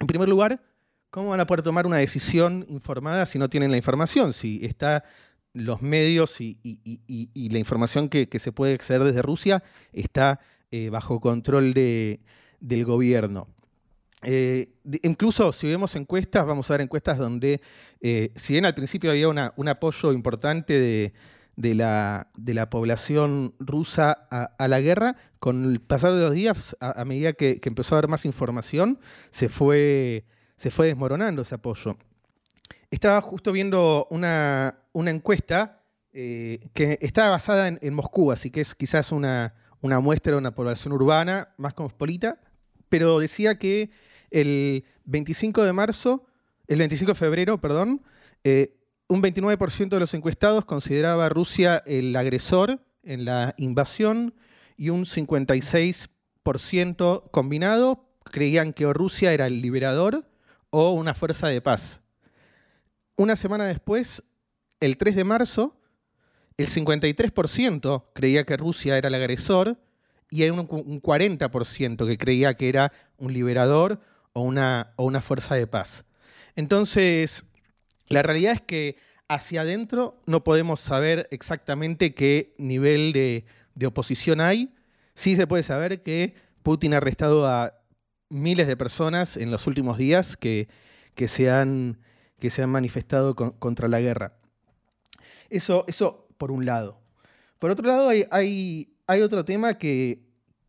en 0.00 0.06
primer 0.06 0.28
lugar, 0.28 0.62
¿cómo 1.10 1.30
van 1.30 1.40
a 1.40 1.46
poder 1.46 1.62
tomar 1.62 1.86
una 1.86 1.98
decisión 1.98 2.66
informada 2.68 3.26
si 3.26 3.38
no 3.38 3.48
tienen 3.48 3.70
la 3.70 3.76
información? 3.76 4.32
Si 4.32 4.64
está 4.64 5.04
los 5.52 5.82
medios 5.82 6.40
y, 6.40 6.58
la 7.50 7.58
información 7.58 8.08
que, 8.08 8.28
se 8.38 8.52
puede 8.52 8.74
acceder 8.74 9.02
desde 9.04 9.22
Rusia 9.22 9.62
está 9.92 10.40
eh, 10.70 10.90
bajo 10.90 11.20
control 11.20 11.74
del 11.74 12.84
gobierno. 12.84 13.48
Eh, 14.22 14.70
incluso 15.02 15.52
si 15.52 15.68
vemos 15.68 15.94
encuestas, 15.94 16.44
vamos 16.44 16.70
a 16.70 16.74
ver 16.74 16.80
encuestas 16.82 17.18
donde, 17.18 17.60
eh, 18.00 18.32
si 18.34 18.54
bien 18.54 18.64
al 18.64 18.74
principio 18.74 19.10
había 19.10 19.28
un 19.28 19.68
apoyo 19.68 20.12
importante 20.12 20.78
de, 20.78 21.12
de 21.58 21.74
la, 21.74 22.28
de 22.36 22.54
la 22.54 22.70
población 22.70 23.52
rusa 23.58 24.12
a, 24.30 24.68
la 24.68 24.80
guerra, 24.80 25.16
con 25.40 25.64
el 25.64 25.80
pasar 25.80 26.12
de 26.12 26.20
los 26.20 26.32
días, 26.32 26.76
a, 26.78 27.04
medida 27.04 27.32
que, 27.32 27.60
empezó 27.64 27.96
a 27.96 27.98
haber 27.98 28.08
más 28.08 28.24
información, 28.24 29.00
se 29.30 29.48
fue, 29.48 30.24
se 30.58 30.70
fue 30.70 30.88
desmoronando 30.88 31.40
ese 31.42 31.54
apoyo. 31.54 31.96
Estaba 32.90 33.20
justo 33.22 33.52
viendo 33.52 34.08
una, 34.10 34.80
encuesta 34.92 35.84
eh, 36.12 36.68
que 36.74 36.98
está 37.00 37.30
basada 37.30 37.68
en, 37.68 37.94
Moscú, 37.94 38.32
así 38.32 38.50
que 38.50 38.60
es 38.60 38.74
quizás 38.74 39.12
una, 39.12 39.54
muestra 39.80 40.32
de 40.32 40.38
una 40.38 40.54
población 40.54 40.92
urbana 40.92 41.54
más 41.56 41.72
cosmopolita, 41.74 42.40
pero 42.88 43.20
decía 43.20 43.58
que 43.58 43.90
el 44.30 44.84
25 45.04 45.62
de 45.62 45.72
marzo, 45.72 46.26
el 46.66 46.80
25 46.80 47.12
de 47.12 47.18
febrero, 47.18 47.60
perdón, 47.60 48.02
eh, 48.42 48.74
un 49.06 49.22
29% 49.22 49.88
de 49.88 50.00
los 50.00 50.12
encuestados 50.12 50.64
consideraba 50.64 51.26
a 51.26 51.28
Rusia 51.28 51.84
el 51.86 52.16
agresor 52.16 52.80
en 53.04 53.24
la 53.24 53.54
invasión 53.58 54.34
y 54.76 54.90
un 54.90 55.04
56% 55.04 57.30
combinado 57.30 58.08
creían 58.24 58.72
que 58.72 58.92
Rusia 58.92 59.32
era 59.32 59.46
el 59.46 59.62
liberador 59.62 60.27
o 60.70 60.92
una 60.92 61.14
fuerza 61.14 61.48
de 61.48 61.60
paz. 61.60 62.00
Una 63.16 63.36
semana 63.36 63.64
después, 63.64 64.22
el 64.80 64.96
3 64.96 65.16
de 65.16 65.24
marzo, 65.24 65.76
el 66.56 66.68
53% 66.68 68.04
creía 68.14 68.44
que 68.44 68.56
Rusia 68.56 68.98
era 68.98 69.08
el 69.08 69.14
agresor 69.14 69.78
y 70.30 70.42
hay 70.42 70.50
un, 70.50 70.68
40% 70.68 72.06
que 72.06 72.18
creía 72.18 72.54
que 72.54 72.68
era 72.68 72.92
un 73.16 73.32
liberador 73.32 74.00
o 74.32 74.42
una, 74.42 74.92
o 74.96 75.04
una 75.04 75.22
fuerza 75.22 75.54
de 75.54 75.66
paz. 75.66 76.04
Entonces, 76.54 77.44
la 78.08 78.22
realidad 78.22 78.54
es 78.54 78.60
que 78.60 78.96
hacia 79.28 79.60
adentro 79.60 80.20
no 80.26 80.42
podemos 80.42 80.80
saber 80.80 81.28
exactamente 81.30 82.14
qué 82.14 82.54
nivel 82.58 83.12
de, 83.12 83.44
oposición 83.86 84.40
hay. 84.40 84.74
Sí 85.14 85.36
se 85.36 85.46
puede 85.46 85.62
saber 85.62 86.02
que 86.02 86.34
Putin 86.62 86.94
ha 86.94 86.96
arrestado 86.96 87.46
a 87.46 87.77
miles 88.28 88.66
de 88.66 88.76
personas 88.76 89.36
en 89.36 89.50
los 89.50 89.66
últimos 89.66 89.98
días 89.98 90.36
que, 90.36 90.68
que, 91.14 91.28
se, 91.28 91.50
han, 91.50 91.98
que 92.38 92.50
se 92.50 92.62
han 92.62 92.70
manifestado 92.70 93.34
contra 93.34 93.88
la 93.88 94.00
guerra. 94.00 94.38
Eso, 95.50 95.84
eso 95.88 96.28
por 96.36 96.50
un 96.50 96.64
lado. 96.64 97.00
Por 97.58 97.70
otro 97.70 97.86
lado, 97.86 98.08
hay, 98.08 98.26
hay, 99.06 99.22
otro 99.22 99.44
tema 99.44 99.78
que, 99.78 100.20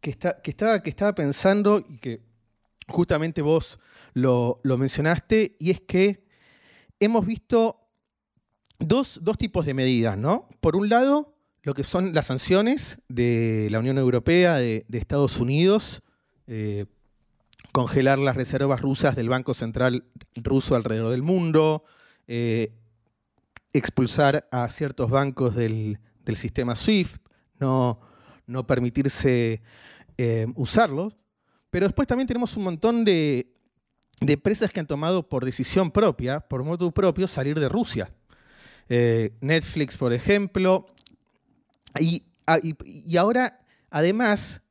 está, 0.02 0.42
que, 0.42 0.52
estaba, 0.52 0.82
que 0.82 0.90
estaba 0.90 1.14
pensando 1.14 1.86
y 1.88 1.98
que 1.98 2.22
justamente 2.88 3.42
vos 3.42 3.80
lo, 4.14 4.60
mencionaste, 4.64 5.56
y 5.60 5.72
es 5.72 5.82
que 5.82 6.26
hemos 7.00 7.26
visto 7.26 7.88
dos, 8.80 9.20
tipos 9.38 9.66
de 9.66 9.74
medidas, 9.74 10.18
¿no? 10.18 10.50
Por 10.60 10.76
un 10.76 10.90
lado, 10.90 11.36
lo 11.62 11.74
que 11.74 11.84
son 11.84 12.14
las 12.14 12.28
sanciones 12.28 13.00
de 13.08 13.68
la 13.72 13.80
Unión 13.80 13.98
Europea, 13.98 14.56
de, 14.56 14.86
Estados 14.92 15.40
Unidos, 15.40 16.02
eh, 16.48 16.86
congelar 17.72 18.20
las 18.20 18.36
reservas 18.36 18.82
rusas 18.82 19.16
del 19.16 19.30
Banco 19.30 19.54
Central 19.54 20.06
ruso 20.36 20.76
alrededor 20.76 21.12
del 21.12 21.24
mundo, 21.24 21.84
eh, 22.28 22.74
expulsar 23.74 24.48
a 24.52 24.70
ciertos 24.70 25.10
bancos 25.10 25.56
del, 25.56 26.00
sistema 26.36 26.76
SWIFT, 26.76 27.20
no, 27.60 28.00
no 28.46 28.68
permitirse 28.68 29.64
eh, 30.18 30.46
usarlos. 30.56 31.16
Pero 31.72 31.88
después 31.88 32.08
también 32.08 32.28
tenemos 32.28 32.56
un 32.56 32.66
montón 32.66 33.04
de, 33.04 33.52
empresas 34.20 34.72
que 34.72 34.80
han 34.80 34.86
tomado 34.86 35.28
por 35.28 35.44
decisión 35.44 35.90
propia, 35.90 36.40
por 36.40 36.64
modo 36.64 36.92
propio, 36.92 37.28
salir 37.28 37.60
de 37.60 37.68
Rusia. 37.68 38.12
Eh, 38.90 39.34
Netflix, 39.42 39.98
por 39.98 40.14
ejemplo. 40.14 40.86
Y, 42.00 42.24
ah, 42.46 42.60
ahora, 43.18 43.60
además, 43.90 44.62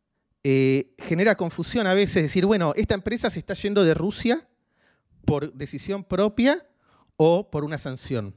eh, 0.51 0.95
genera 0.97 1.37
confusión 1.37 1.87
a 1.87 1.93
veces 1.93 2.23
decir, 2.23 2.47
bueno, 2.47 2.73
esta 2.75 2.95
empresa 2.95 3.29
se 3.29 3.39
está 3.39 3.53
yendo 3.53 3.85
de 3.85 3.93
Rusia 3.93 4.49
por 5.27 5.53
decisión 5.53 6.05
propia 6.05 6.67
o 7.19 7.51
por 7.51 7.65
una 7.65 7.77
sanción. 7.77 8.35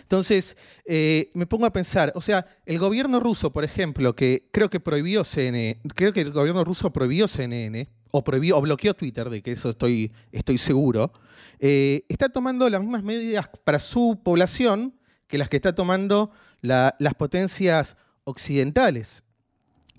Entonces, 0.00 0.56
eh, 0.86 1.30
me 1.34 1.44
pongo 1.44 1.66
a 1.66 1.72
pensar, 1.72 2.12
o 2.14 2.22
sea, 2.22 2.46
el 2.64 2.78
gobierno 2.78 3.20
ruso, 3.20 3.52
por 3.52 3.62
ejemplo, 3.62 4.16
que 4.16 4.48
creo 4.52 4.70
que 4.70 4.80
prohibió 4.80 5.22
CNN, 5.22 5.82
creo 5.94 6.14
que 6.14 6.22
el 6.22 6.32
gobierno 6.32 6.64
ruso 6.64 6.90
prohibió 6.94 7.28
CNN, 7.28 7.90
o 8.10 8.24
prohibió, 8.24 8.56
o 8.56 8.62
bloqueó 8.62 8.94
Twitter, 8.94 9.28
de 9.28 9.42
que 9.42 9.52
eso 9.52 9.68
estoy, 9.68 10.12
estoy 10.30 10.56
seguro, 10.56 11.12
eh, 11.58 12.06
está 12.08 12.30
tomando 12.30 12.70
las 12.70 12.80
mismas 12.80 13.02
medidas 13.02 13.50
para 13.64 13.78
su 13.78 14.18
población 14.24 14.94
que 15.26 15.36
las 15.36 15.50
que 15.50 15.56
está 15.56 15.74
tomando 15.74 16.30
las 16.62 17.14
potencias 17.18 17.98
occidentales. 18.24 19.22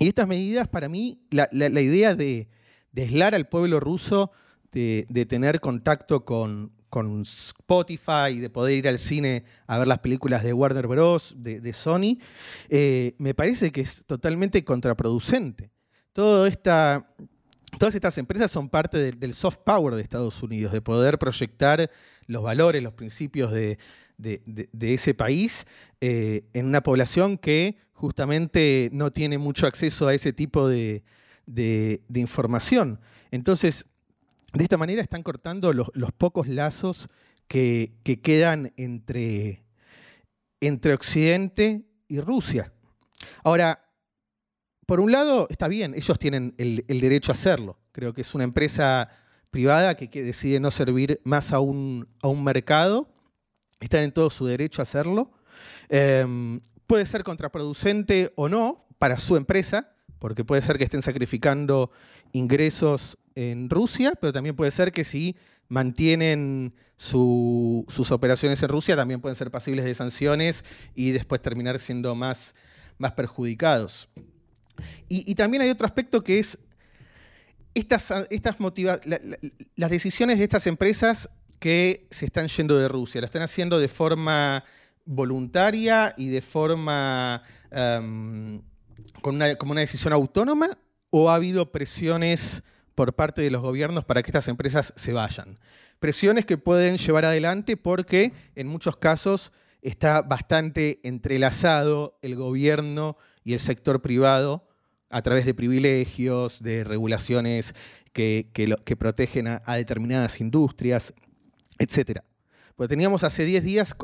Y 0.04 0.10
estas 0.10 0.28
medidas, 0.28 0.68
para 0.68 0.90
mí, 0.90 1.22
la, 1.32 1.48
idea 1.82 2.14
de, 2.16 2.50
aislar 2.96 3.36
al 3.36 3.48
pueblo 3.48 3.80
ruso 3.80 4.32
de 4.72 5.26
tener 5.30 5.60
contacto 5.62 6.26
con, 6.26 6.72
con 6.94 7.24
Spotify, 7.24 8.38
de 8.40 8.52
poder 8.52 8.78
ir 8.78 8.88
al 8.88 9.00
cine 9.00 9.46
a 9.66 9.80
ver 9.80 9.88
las 9.88 9.98
películas 9.98 10.44
de 10.44 10.54
Warner 10.54 10.86
Bros., 10.86 11.34
de, 11.36 11.74
Sony, 11.74 12.20
eh, 12.70 13.16
me 13.18 13.34
parece 13.34 13.72
que 13.72 13.82
es 13.82 14.04
totalmente 14.06 14.64
contraproducente. 14.64 15.72
todas 16.12 16.54
estas 16.54 18.18
empresas 18.20 18.52
son 18.52 18.70
parte 18.70 19.12
del 19.12 19.34
soft 19.34 19.58
power 19.66 19.96
de 19.96 20.04
Estados 20.04 20.44
Unidos, 20.44 20.72
de 20.72 20.82
poder 20.82 21.18
proyectar 21.18 21.90
los 22.28 22.44
valores, 22.44 22.84
los 22.84 22.94
principios 22.94 23.52
de, 23.52 23.80
ese 24.80 25.16
país 25.16 25.66
eh, 26.00 26.44
en 26.54 26.68
una 26.68 26.84
población 26.84 27.40
que 27.40 27.78
justamente 28.04 28.90
no 28.92 29.14
tiene 29.14 29.38
mucho 29.38 29.66
acceso 29.66 30.10
a 30.10 30.14
ese 30.14 30.34
tipo 30.34 30.68
de, 30.68 31.06
información. 32.14 33.00
Entonces, 33.32 33.86
de 34.52 34.66
esta 34.66 34.76
manera 34.76 35.02
están 35.02 35.24
cortando 35.24 35.72
los, 35.72 35.88
pocos 36.18 36.50
lazos 36.50 37.08
que, 37.48 37.94
quedan 38.22 38.74
entre, 38.76 39.64
entre 40.60 40.94
Occidente 40.94 41.86
y 42.10 42.20
Rusia. 42.20 42.74
Ahora, 43.42 43.86
por 44.86 45.00
un 45.00 45.14
lado, 45.14 45.48
está 45.50 45.70
bien, 45.70 45.94
ellos 45.96 46.20
tienen 46.20 46.56
el, 46.58 46.84
derecho 46.86 47.32
a 47.32 47.36
hacerlo. 47.36 47.80
Creo 47.94 48.14
que 48.14 48.20
es 48.20 48.36
una 48.36 48.44
empresa 48.44 49.08
privada 49.50 49.96
que, 49.96 50.10
decide 50.26 50.60
no 50.60 50.72
servir 50.72 51.22
más 51.24 51.54
a 51.54 51.62
un, 51.62 52.10
a 52.22 52.28
un, 52.28 52.44
mercado. 52.44 53.08
Están 53.80 54.04
en 54.04 54.12
todo 54.12 54.30
su 54.30 54.46
derecho 54.46 54.82
a 54.82 54.84
hacerlo. 54.84 55.32
Em, 55.88 56.60
puede 56.94 57.08
ser 57.08 57.24
contraproducente 57.24 58.34
o 58.36 58.48
no 58.48 58.86
para 59.00 59.18
su 59.18 59.36
empresa, 59.36 59.96
porque 60.20 60.46
puede 60.46 60.62
ser 60.62 60.78
que 60.78 60.84
estén 60.84 61.02
sacrificando 61.02 61.90
ingresos 62.34 63.18
en 63.34 63.68
Rusia, 63.68 64.14
pero 64.22 64.32
también 64.32 64.56
puede 64.56 64.70
ser 64.70 64.92
que 64.92 65.04
si 65.04 65.36
mantienen 65.70 66.76
sus 66.96 68.12
operaciones 68.12 68.62
en 68.62 68.70
Rusia, 68.70 68.96
también 68.96 69.22
pueden 69.22 69.36
ser 69.36 69.50
pasibles 69.50 69.86
de 69.86 69.96
sanciones 69.96 70.64
y 70.94 71.10
después 71.10 71.42
terminar 71.42 71.80
siendo 71.80 72.14
más, 72.14 72.54
más 73.00 73.14
perjudicados. 73.14 74.08
Y, 75.10 75.34
también 75.34 75.64
hay 75.64 75.72
otro 75.72 75.88
aspecto 75.88 76.24
que 76.24 76.38
es 76.38 76.60
estas, 77.74 78.14
estas 78.30 78.56
las 79.76 79.90
decisiones 79.90 80.38
de 80.38 80.44
estas 80.44 80.68
empresas 80.68 81.28
que 81.58 82.06
se 82.12 82.28
están 82.28 82.50
yendo 82.50 82.78
de 82.78 82.88
Rusia, 82.88 83.20
lo 83.20 83.26
están 83.26 83.42
haciendo 83.42 83.80
de 83.80 83.88
forma 83.88 84.64
voluntaria 85.06 86.14
y 86.18 86.30
de 86.30 86.42
forma 86.42 87.44
em, 87.72 88.62
con 89.22 89.36
una, 89.36 89.56
como 89.56 89.72
una 89.72 89.82
decisión 89.82 90.14
autónoma 90.14 90.78
o 91.10 91.30
ha 91.30 91.36
habido 91.36 91.72
presiones 91.72 92.64
por 92.96 93.14
parte 93.14 93.42
de 93.42 93.52
los 93.52 93.62
gobiernos 93.62 94.06
para 94.06 94.24
que 94.24 94.32
estas 94.32 94.48
empresas 94.48 94.94
se 94.96 95.14
vayan. 95.14 95.60
Presiones 96.00 96.46
que 96.46 96.58
pueden 96.58 96.98
llevar 96.98 97.26
adelante 97.26 97.78
porque 97.78 98.34
en 98.56 98.68
muchos 98.68 98.98
casos 98.98 99.52
está 99.82 100.22
bastante 100.22 101.00
entrelazado 101.04 102.18
el 102.22 102.36
gobierno 102.36 103.18
y 103.44 103.54
el 103.54 103.60
sector 103.60 104.02
privado 104.02 104.68
a 105.10 105.22
través 105.22 105.46
de 105.46 105.54
privilegios, 105.54 106.64
de 106.64 106.84
regulaciones 106.84 107.76
que, 108.14 108.48
protegen 108.98 109.48
a, 109.48 109.76
determinadas 109.76 110.40
industrias, 110.40 111.14
etc. 111.78 112.22
Pues 112.84 112.90
teníamos 112.90 113.24
hace 113.24 113.46
10 113.46 113.64
días, 113.64 113.96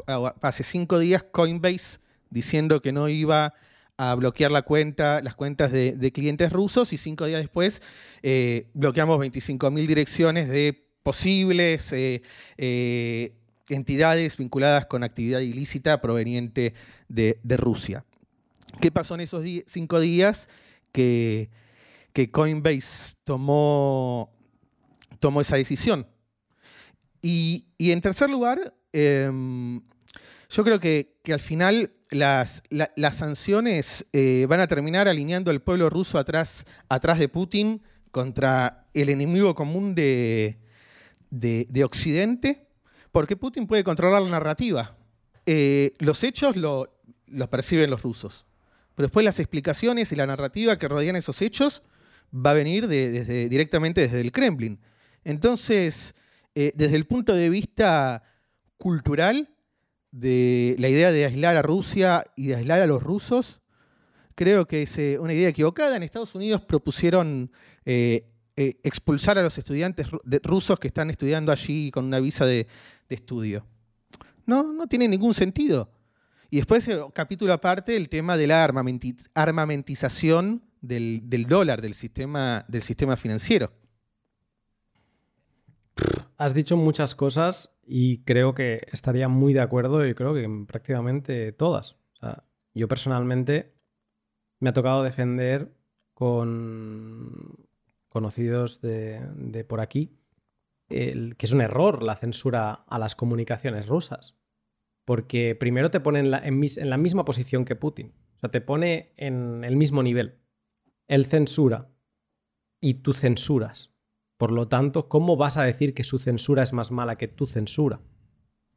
hace 0.41 0.63
5 0.63 0.99
días, 0.99 1.21
Coinbase 1.21 1.99
diciendo 2.29 2.81
que 2.81 2.93
no 2.93 3.09
iba 3.09 3.53
a 3.97 4.15
bloquear 4.15 4.51
las 4.51 4.63
cuentas 4.63 5.71
de, 5.73 6.11
clientes 6.13 6.49
rusos 6.53 6.93
y 6.93 6.97
cinco 6.97 7.25
días 7.25 7.41
después 7.41 7.81
eh, 8.23 8.67
bloqueamos 8.73 9.19
25.000 9.19 9.85
direcciones 9.85 10.47
de 10.47 10.87
posibles 11.03 11.91
eh, 11.91 12.21
eh, 12.57 13.33
entidades 13.67 14.37
vinculadas 14.37 14.85
con 14.85 15.03
actividad 15.03 15.41
ilícita 15.41 15.99
proveniente 15.99 16.73
de, 17.09 17.37
Rusia. 17.57 18.05
¿Qué 18.79 18.91
pasó 18.91 19.15
en 19.15 19.19
esos 19.19 19.43
cinco 19.65 19.99
días? 19.99 20.47
Que, 20.93 21.49
Coinbase 22.31 23.15
tomó 23.25 24.31
esa 25.41 25.57
decisión. 25.57 26.07
Y, 27.21 27.65
en 27.77 28.01
tercer 28.01 28.29
lugar, 28.29 28.73
em, 28.93 29.81
yo 30.49 30.63
creo 30.63 30.79
que, 30.79 31.19
al 31.31 31.39
final 31.39 31.91
las, 32.09 32.63
sanciones 33.11 34.05
eh, 34.13 34.45
van 34.49 34.61
a 34.61 34.67
terminar 34.67 35.07
alineando 35.07 35.51
al 35.51 35.61
pueblo 35.61 35.89
ruso 35.89 36.17
atrás, 36.17 36.65
de 37.17 37.29
Putin 37.29 37.81
contra 38.11 38.87
el 38.93 39.09
enemigo 39.09 39.53
común 39.53 39.93
de, 39.93 40.57
Occidente, 41.83 42.67
porque 43.11 43.35
Putin 43.35 43.67
puede 43.67 43.83
controlar 43.83 44.21
la 44.21 44.29
narrativa. 44.29 44.95
Eh, 45.45 45.93
los 45.99 46.23
hechos 46.23 46.55
lo, 46.55 46.99
lo 47.27 47.49
perciben 47.49 47.89
los 47.89 48.01
rusos. 48.01 48.45
Pero 48.95 49.07
después 49.07 49.23
las 49.23 49.39
explicaciones 49.39 50.11
y 50.11 50.15
la 50.15 50.27
narrativa 50.27 50.77
que 50.77 50.87
rodean 50.87 51.15
esos 51.15 51.41
hechos 51.41 51.83
va 52.33 52.51
a 52.51 52.53
venir 52.53 52.87
directamente 52.87 54.01
desde 54.01 54.21
el 54.21 54.31
Kremlin. 54.31 54.79
Entonces, 55.23 56.15
eh, 56.55 56.71
desde 56.75 56.95
el 56.95 57.05
punto 57.05 57.33
de 57.33 57.49
vista 57.49 58.23
cultural, 58.77 59.49
de 60.11 60.75
la 60.79 60.89
idea 60.89 61.11
de 61.11 61.25
aislar 61.25 61.55
a 61.55 61.61
Rusia 61.61 62.23
y 62.35 62.47
de 62.47 62.55
aislar 62.55 62.81
a 62.81 62.87
los 62.87 63.03
rusos, 63.03 63.61
creo 64.33 64.67
que 64.67 64.81
es 64.83 64.97
eh, 64.97 65.19
una 65.19 65.33
idea 65.33 65.49
equivocada. 65.49 65.95
En 65.95 66.03
Estados 66.03 66.33
Unidos 66.33 66.61
propusieron 66.61 67.51
eh, 67.85 68.25
expulsar 68.55 69.37
a 69.37 69.43
los 69.43 69.57
estudiantes 69.57 70.07
rusos 70.43 70.79
que 70.79 70.87
están 70.87 71.09
estudiando 71.09 71.51
allí 71.51 71.91
con 71.91 72.05
una 72.05 72.19
visa 72.19 72.45
de, 72.45 72.67
estudio. 73.07 73.65
No, 74.45 74.73
no 74.73 74.87
tiene 74.87 75.07
ningún 75.07 75.33
sentido. 75.33 75.89
Y 76.49 76.57
después, 76.57 76.89
capítulo 77.13 77.53
aparte, 77.53 77.95
el 77.95 78.09
tema 78.09 78.37
de 78.37 78.47
la 78.47 78.63
armamentización 79.33 80.63
del, 80.81 81.45
dólar, 81.47 81.81
del 81.81 81.93
sistema, 81.93 82.65
del 82.67 82.81
sistema 82.81 83.15
financiero. 83.15 83.71
Has 86.39 86.53
dicho 86.53 86.77
muchas 86.77 87.15
cosas 87.15 87.77
y 87.85 88.23
creo 88.23 88.55
que 88.55 88.87
estaría 88.93 89.27
muy 89.27 89.53
de 89.53 89.59
acuerdo 89.59 90.07
y 90.07 90.15
creo 90.15 90.33
que 90.33 90.47
prácticamente 90.65 91.51
todas. 91.51 91.97
yo 92.73 92.87
personalmente 92.87 93.73
me 94.61 94.69
ha 94.69 94.73
tocado 94.73 95.03
defender 95.03 95.75
con 96.13 97.67
conocidos 98.07 98.79
de, 98.79 99.65
por 99.67 99.81
aquí 99.81 100.17
que 100.87 101.35
es 101.37 101.51
un 101.51 101.59
error 101.59 102.01
la 102.01 102.15
censura 102.15 102.85
a 102.87 102.97
las 102.97 103.17
comunicaciones 103.17 103.87
rusas. 103.87 104.37
Porque 105.03 105.55
primero 105.55 105.91
te 105.91 105.99
pone 105.99 106.19
en 106.19 106.89
la 106.89 106.97
misma 106.97 107.25
posición 107.25 107.65
que 107.65 107.75
Putin. 107.75 108.13
O 108.37 108.39
sea, 108.39 108.49
te 108.49 108.61
pone 108.61 109.11
en 109.17 109.65
el 109.65 109.75
mismo 109.75 110.03
nivel. 110.03 110.39
Él 111.09 111.25
censura 111.25 111.89
y 112.79 112.95
tú 112.95 113.11
censuras. 113.11 113.88
Por 114.39 114.53
lo 114.53 114.69
tanto, 114.69 115.09
¿cómo 115.09 115.35
vas 115.35 115.57
a 115.57 115.65
decir 115.65 115.93
que 115.93 116.05
su 116.05 116.17
censura 116.17 116.63
es 116.63 116.71
más 116.71 116.91
mala 116.91 117.17
que 117.17 117.27
tu 117.27 117.45
censura? 117.45 117.99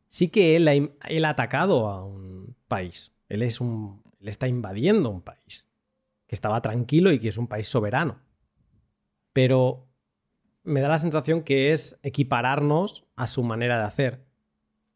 Sí 0.08 0.26
que 0.26 0.56
él 0.56 0.66
ha, 0.66 1.28
atacado 1.28 1.86
a 1.86 2.04
un 2.04 2.56
país. 2.66 3.12
Él, 3.28 3.42
es 3.42 3.60
un, 3.60 4.02
él 4.18 4.26
está 4.26 4.48
invadiendo 4.48 5.08
un 5.08 5.22
país 5.22 5.70
que 6.26 6.34
estaba 6.34 6.60
tranquilo 6.62 7.12
y 7.12 7.20
que 7.20 7.28
es 7.28 7.38
un 7.38 7.46
país 7.46 7.68
soberano. 7.68 8.18
Pero 9.32 9.86
me 10.64 10.80
da 10.80 10.88
la 10.88 10.98
sensación 10.98 11.44
que 11.44 11.72
es 11.72 11.96
equipararnos 12.02 13.04
a 13.14 13.28
su 13.28 13.44
manera 13.44 13.78
de 13.78 13.84
hacer. 13.84 14.26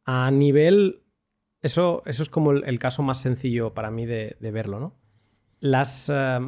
A 0.05 0.33
nivel... 0.33 1.05
Eso, 1.63 2.03
eso 2.07 2.25
es 2.25 2.29
como 2.29 2.51
el, 2.51 2.79
caso 2.81 3.05
más 3.05 3.21
sencillo 3.21 3.73
para 3.73 3.93
mí 3.93 4.05
de, 4.05 4.37
verlo, 4.41 4.81
¿no? 4.81 4.97
Las, 5.61 6.11
eh, 6.13 6.41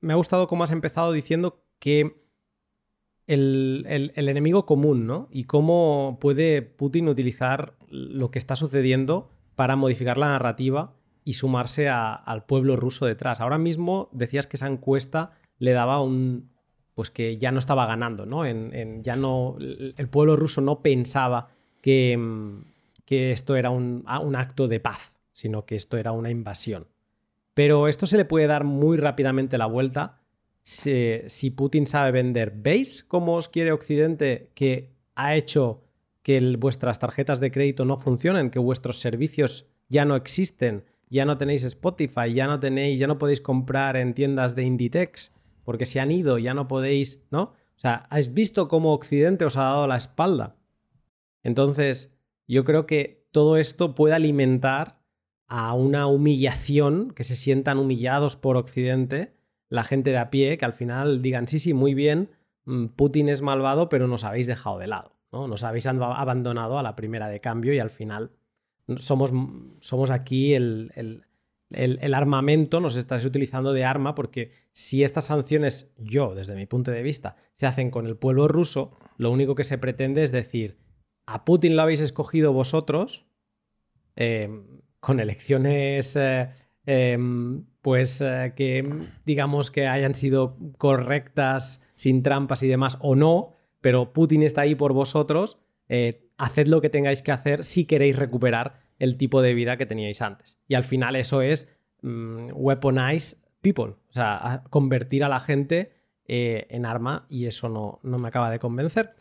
me 0.00 0.12
ha 0.12 0.16
gustado 0.16 0.46
cómo 0.46 0.62
has 0.62 0.70
empezado 0.70 1.10
diciendo 1.10 1.64
que 1.80 2.27
el, 3.28 4.12
enemigo 4.16 4.66
común, 4.66 5.06
¿no? 5.06 5.28
Y 5.30 5.44
cómo 5.44 6.18
puede 6.20 6.62
Putin 6.62 7.08
utilizar 7.08 7.74
lo 7.88 8.30
que 8.30 8.38
está 8.38 8.56
sucediendo 8.56 9.30
para 9.54 9.76
modificar 9.76 10.18
la 10.18 10.28
narrativa 10.28 10.94
y 11.24 11.34
sumarse 11.34 11.88
al 11.88 12.44
pueblo 12.46 12.76
ruso 12.76 13.04
detrás. 13.06 13.40
Ahora 13.40 13.58
mismo 13.58 14.08
decías 14.12 14.46
que 14.46 14.56
esa 14.56 14.66
encuesta 14.66 15.32
le 15.58 15.72
daba 15.72 16.00
un. 16.00 16.50
Pues 16.94 17.10
que 17.10 17.38
ya 17.38 17.52
no 17.52 17.60
estaba 17.60 17.86
ganando, 17.86 18.26
¿no? 18.26 18.44
En, 18.44 19.02
ya 19.04 19.14
no. 19.14 19.56
El 19.58 20.08
pueblo 20.08 20.34
ruso 20.34 20.60
no 20.60 20.80
pensaba 20.82 21.50
que, 21.80 22.18
que 23.04 23.30
esto 23.30 23.56
era 23.56 23.70
un, 23.70 24.04
un 24.22 24.36
acto 24.36 24.66
de 24.66 24.80
paz, 24.80 25.20
sino 25.30 25.64
que 25.64 25.76
esto 25.76 25.96
era 25.96 26.12
una 26.12 26.30
invasión. 26.30 26.88
Pero 27.54 27.88
esto 27.88 28.06
se 28.06 28.16
le 28.16 28.24
puede 28.24 28.46
dar 28.46 28.64
muy 28.64 28.96
rápidamente 28.96 29.58
la 29.58 29.66
vuelta 29.66 30.17
si, 30.68 31.50
Putin 31.50 31.86
sabe 31.86 32.12
vender. 32.12 32.52
¿Veis 32.54 33.02
cómo 33.02 33.36
os 33.36 33.48
quiere 33.48 33.72
Occidente 33.72 34.50
que 34.54 34.92
ha 35.14 35.34
hecho 35.34 35.82
que 36.22 36.56
vuestras 36.58 36.98
tarjetas 36.98 37.40
de 37.40 37.50
crédito 37.50 37.86
no 37.86 37.96
funcionen, 37.96 38.50
que 38.50 38.58
vuestros 38.58 39.00
servicios 39.00 39.66
ya 39.88 40.04
no 40.04 40.14
existen, 40.14 40.84
ya 41.08 41.24
no 41.24 41.38
tenéis 41.38 41.64
Spotify, 41.64 42.34
ya 42.34 42.46
no 42.46 42.60
tenéis, 42.60 42.98
ya 42.98 43.06
no 43.06 43.16
podéis 43.16 43.40
comprar 43.40 43.96
en 43.96 44.12
tiendas 44.12 44.54
de 44.54 44.64
Inditex 44.64 45.32
porque 45.64 45.86
se 45.86 46.00
han 46.00 46.10
ido, 46.10 46.38
ya 46.38 46.52
no 46.52 46.68
podéis, 46.68 47.22
¿no? 47.30 47.42
O 47.42 47.80
sea, 47.80 48.06
¿has 48.10 48.34
visto 48.34 48.68
cómo 48.68 48.92
Occidente 48.92 49.46
os 49.46 49.56
ha 49.56 49.62
dado 49.62 49.86
la 49.86 49.96
espalda? 49.96 50.56
Entonces, 51.42 52.12
yo 52.46 52.64
creo 52.64 52.86
que 52.86 53.26
todo 53.30 53.56
esto 53.56 53.94
puede 53.94 54.14
alimentar 54.14 55.00
a 55.46 55.72
una 55.72 56.06
humillación, 56.06 57.10
que 57.10 57.24
se 57.24 57.36
sientan 57.36 57.78
humillados 57.78 58.36
por 58.36 58.56
Occidente, 58.56 59.37
la 59.68 59.84
gente 59.84 60.10
de 60.10 60.18
a 60.18 60.30
pie, 60.30 60.58
que 60.58 60.64
al 60.64 60.72
final 60.72 61.22
digan, 61.22 61.48
sí, 61.48 61.58
sí, 61.58 61.74
muy 61.74 61.94
bien, 61.94 62.30
mm, 62.64 62.86
Putin 62.88 63.28
es 63.28 63.42
malvado, 63.42 63.88
pero 63.88 64.08
nos 64.08 64.24
habéis 64.24 64.46
dejado 64.46 64.78
de 64.78 64.86
lado, 64.86 65.16
¿no? 65.32 65.48
Nos 65.48 65.64
habéis 65.64 65.86
abandonado 65.86 66.78
a 66.78 66.82
la 66.82 66.96
primera 66.96 67.28
de 67.28 67.40
cambio 67.40 67.72
y 67.72 67.78
al 67.78 67.90
final 67.90 68.30
somos, 68.96 69.32
somos 69.80 70.10
aquí 70.10 70.54
el, 70.54 70.92
el, 71.70 72.14
armamento, 72.14 72.80
nos 72.80 72.96
estáis 72.96 73.24
utilizando 73.24 73.72
de 73.72 73.84
arma, 73.84 74.14
porque 74.14 74.52
si 74.72 75.04
estas 75.04 75.26
sanciones, 75.26 75.92
yo, 75.98 76.34
desde 76.34 76.54
mi 76.54 76.66
punto 76.66 76.90
de 76.90 77.02
vista, 77.02 77.36
se 77.54 77.66
hacen 77.66 77.90
con 77.90 78.06
el 78.06 78.16
pueblo 78.16 78.48
ruso, 78.48 78.92
lo 79.18 79.30
único 79.30 79.54
que 79.54 79.64
se 79.64 79.78
pretende 79.78 80.22
es 80.22 80.32
decir, 80.32 80.78
a 81.26 81.44
Putin 81.44 81.76
lo 81.76 81.82
habéis 81.82 82.00
escogido 82.00 82.52
vosotros, 82.52 83.26
eh, 84.16 84.48
con 85.00 85.20
elecciones 85.20 86.16
eh, 86.16 86.48
em, 86.86 87.64
pues 87.82 88.20
eh, 88.20 88.52
que 88.56 89.08
digamos 89.24 89.70
que 89.70 89.86
hayan 89.86 90.14
sido 90.14 90.56
correctas, 90.76 91.80
sin 91.94 92.22
trampas 92.22 92.62
y 92.62 92.68
demás, 92.68 92.98
o 93.00 93.14
no, 93.14 93.54
pero 93.80 94.12
Putin 94.12 94.42
está 94.42 94.62
ahí 94.62 94.74
por 94.74 94.92
vosotros, 94.92 95.58
eh, 95.88 96.28
haced 96.36 96.66
lo 96.66 96.80
que 96.80 96.90
tengáis 96.90 97.22
que 97.22 97.32
hacer 97.32 97.64
si 97.64 97.84
queréis 97.86 98.16
recuperar 98.16 98.80
el 98.98 99.16
tipo 99.16 99.42
de 99.42 99.54
vida 99.54 99.76
que 99.76 99.86
teníais 99.86 100.22
antes. 100.22 100.58
Y 100.66 100.74
al 100.74 100.84
final 100.84 101.16
eso 101.16 101.40
es 101.42 101.68
mm, 102.02 102.50
weaponize 102.52 103.36
people, 103.60 103.94
o 103.94 104.12
sea, 104.12 104.64
convertir 104.70 105.24
a 105.24 105.28
la 105.28 105.40
gente 105.40 105.92
en 106.30 106.84
arma 106.84 107.24
y 107.30 107.46
eso 107.46 107.70
no, 107.70 108.00
no 108.02 108.18
me 108.18 108.28
acaba 108.28 108.50
de 108.50 108.58
convencer. 108.58 109.14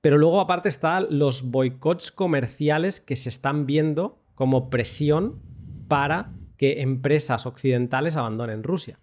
Pero 0.00 0.16
luego 0.16 0.40
aparte 0.40 0.68
están 0.68 1.06
los 1.10 1.50
boicots 1.50 2.12
comerciales 2.12 3.00
que 3.00 3.16
se 3.16 3.28
están 3.28 3.66
viendo 3.66 4.22
como 4.36 4.70
presión 4.70 5.40
para 5.88 6.32
que 6.62 6.80
empresas 6.80 7.44
occidentales 7.44 8.14
abandonen 8.14 8.62
Rusia. 8.62 9.00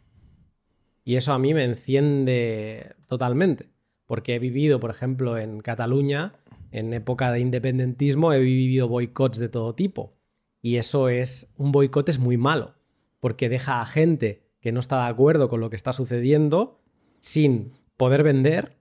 Y 1.03 1.17
eso 1.17 1.33
a 1.33 1.39
mí 1.39 1.53
me 1.53 1.65
enciende 1.65 2.95
totalmente, 3.05 3.67
porque 4.05 4.35
he 4.35 4.39
vivido, 4.39 4.79
por 4.79 4.91
ejemplo, 4.91 5.37
en 5.37 5.59
Cataluña, 5.59 6.35
en 6.71 6.93
época 6.93 7.33
de 7.33 7.41
independentismo, 7.41 8.31
he 8.31 8.39
vivido 8.39 8.87
boicots 8.87 9.39
de 9.39 9.49
todo 9.49 9.75
tipo. 9.75 10.13
Y 10.61 10.77
eso 10.77 11.09
es, 11.09 11.51
un 11.57 11.73
boicot 11.73 12.07
es 12.07 12.17
muy 12.17 12.37
malo, 12.37 12.75
porque 13.19 13.49
deja 13.49 13.81
a 13.81 13.85
gente 13.85 14.41
que 14.61 14.71
no 14.71 14.79
está 14.79 15.03
de 15.03 15.09
acuerdo 15.09 15.49
con 15.49 15.59
lo 15.59 15.69
que 15.69 15.75
está 15.75 15.91
sucediendo 15.91 16.79
sin 17.19 17.73
poder 17.97 18.23
vender 18.23 18.77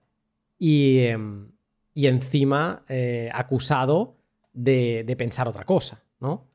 y, 0.57 1.01
em, 1.01 1.51
encima 1.97 2.85
eh, 2.89 3.29
acusado 3.35 4.19
de 4.53 5.17
pensar 5.19 5.49
otra 5.49 5.65
cosa. 5.65 6.05
¿no? 6.21 6.47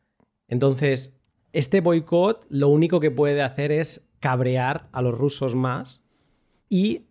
Entonces, 0.47 1.19
este 1.53 1.81
boicot 1.81 2.45
lo 2.49 2.67
único 2.67 2.99
que 2.99 3.11
puede 3.11 3.41
hacer 3.41 3.71
es 3.71 4.09
cabrear 4.19 4.89
a 4.91 5.01
los 5.01 5.17
rusos 5.17 5.55
más 5.55 6.03
y, 6.67 7.03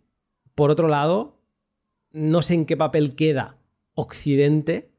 por 0.55 0.71
otro 0.71 0.89
lado, 0.89 1.39
no 2.11 2.43
sé 2.43 2.55
en 2.55 2.67
qué 2.67 2.77
papel 2.77 3.15
queda 3.15 3.57
Occidente 3.95 4.91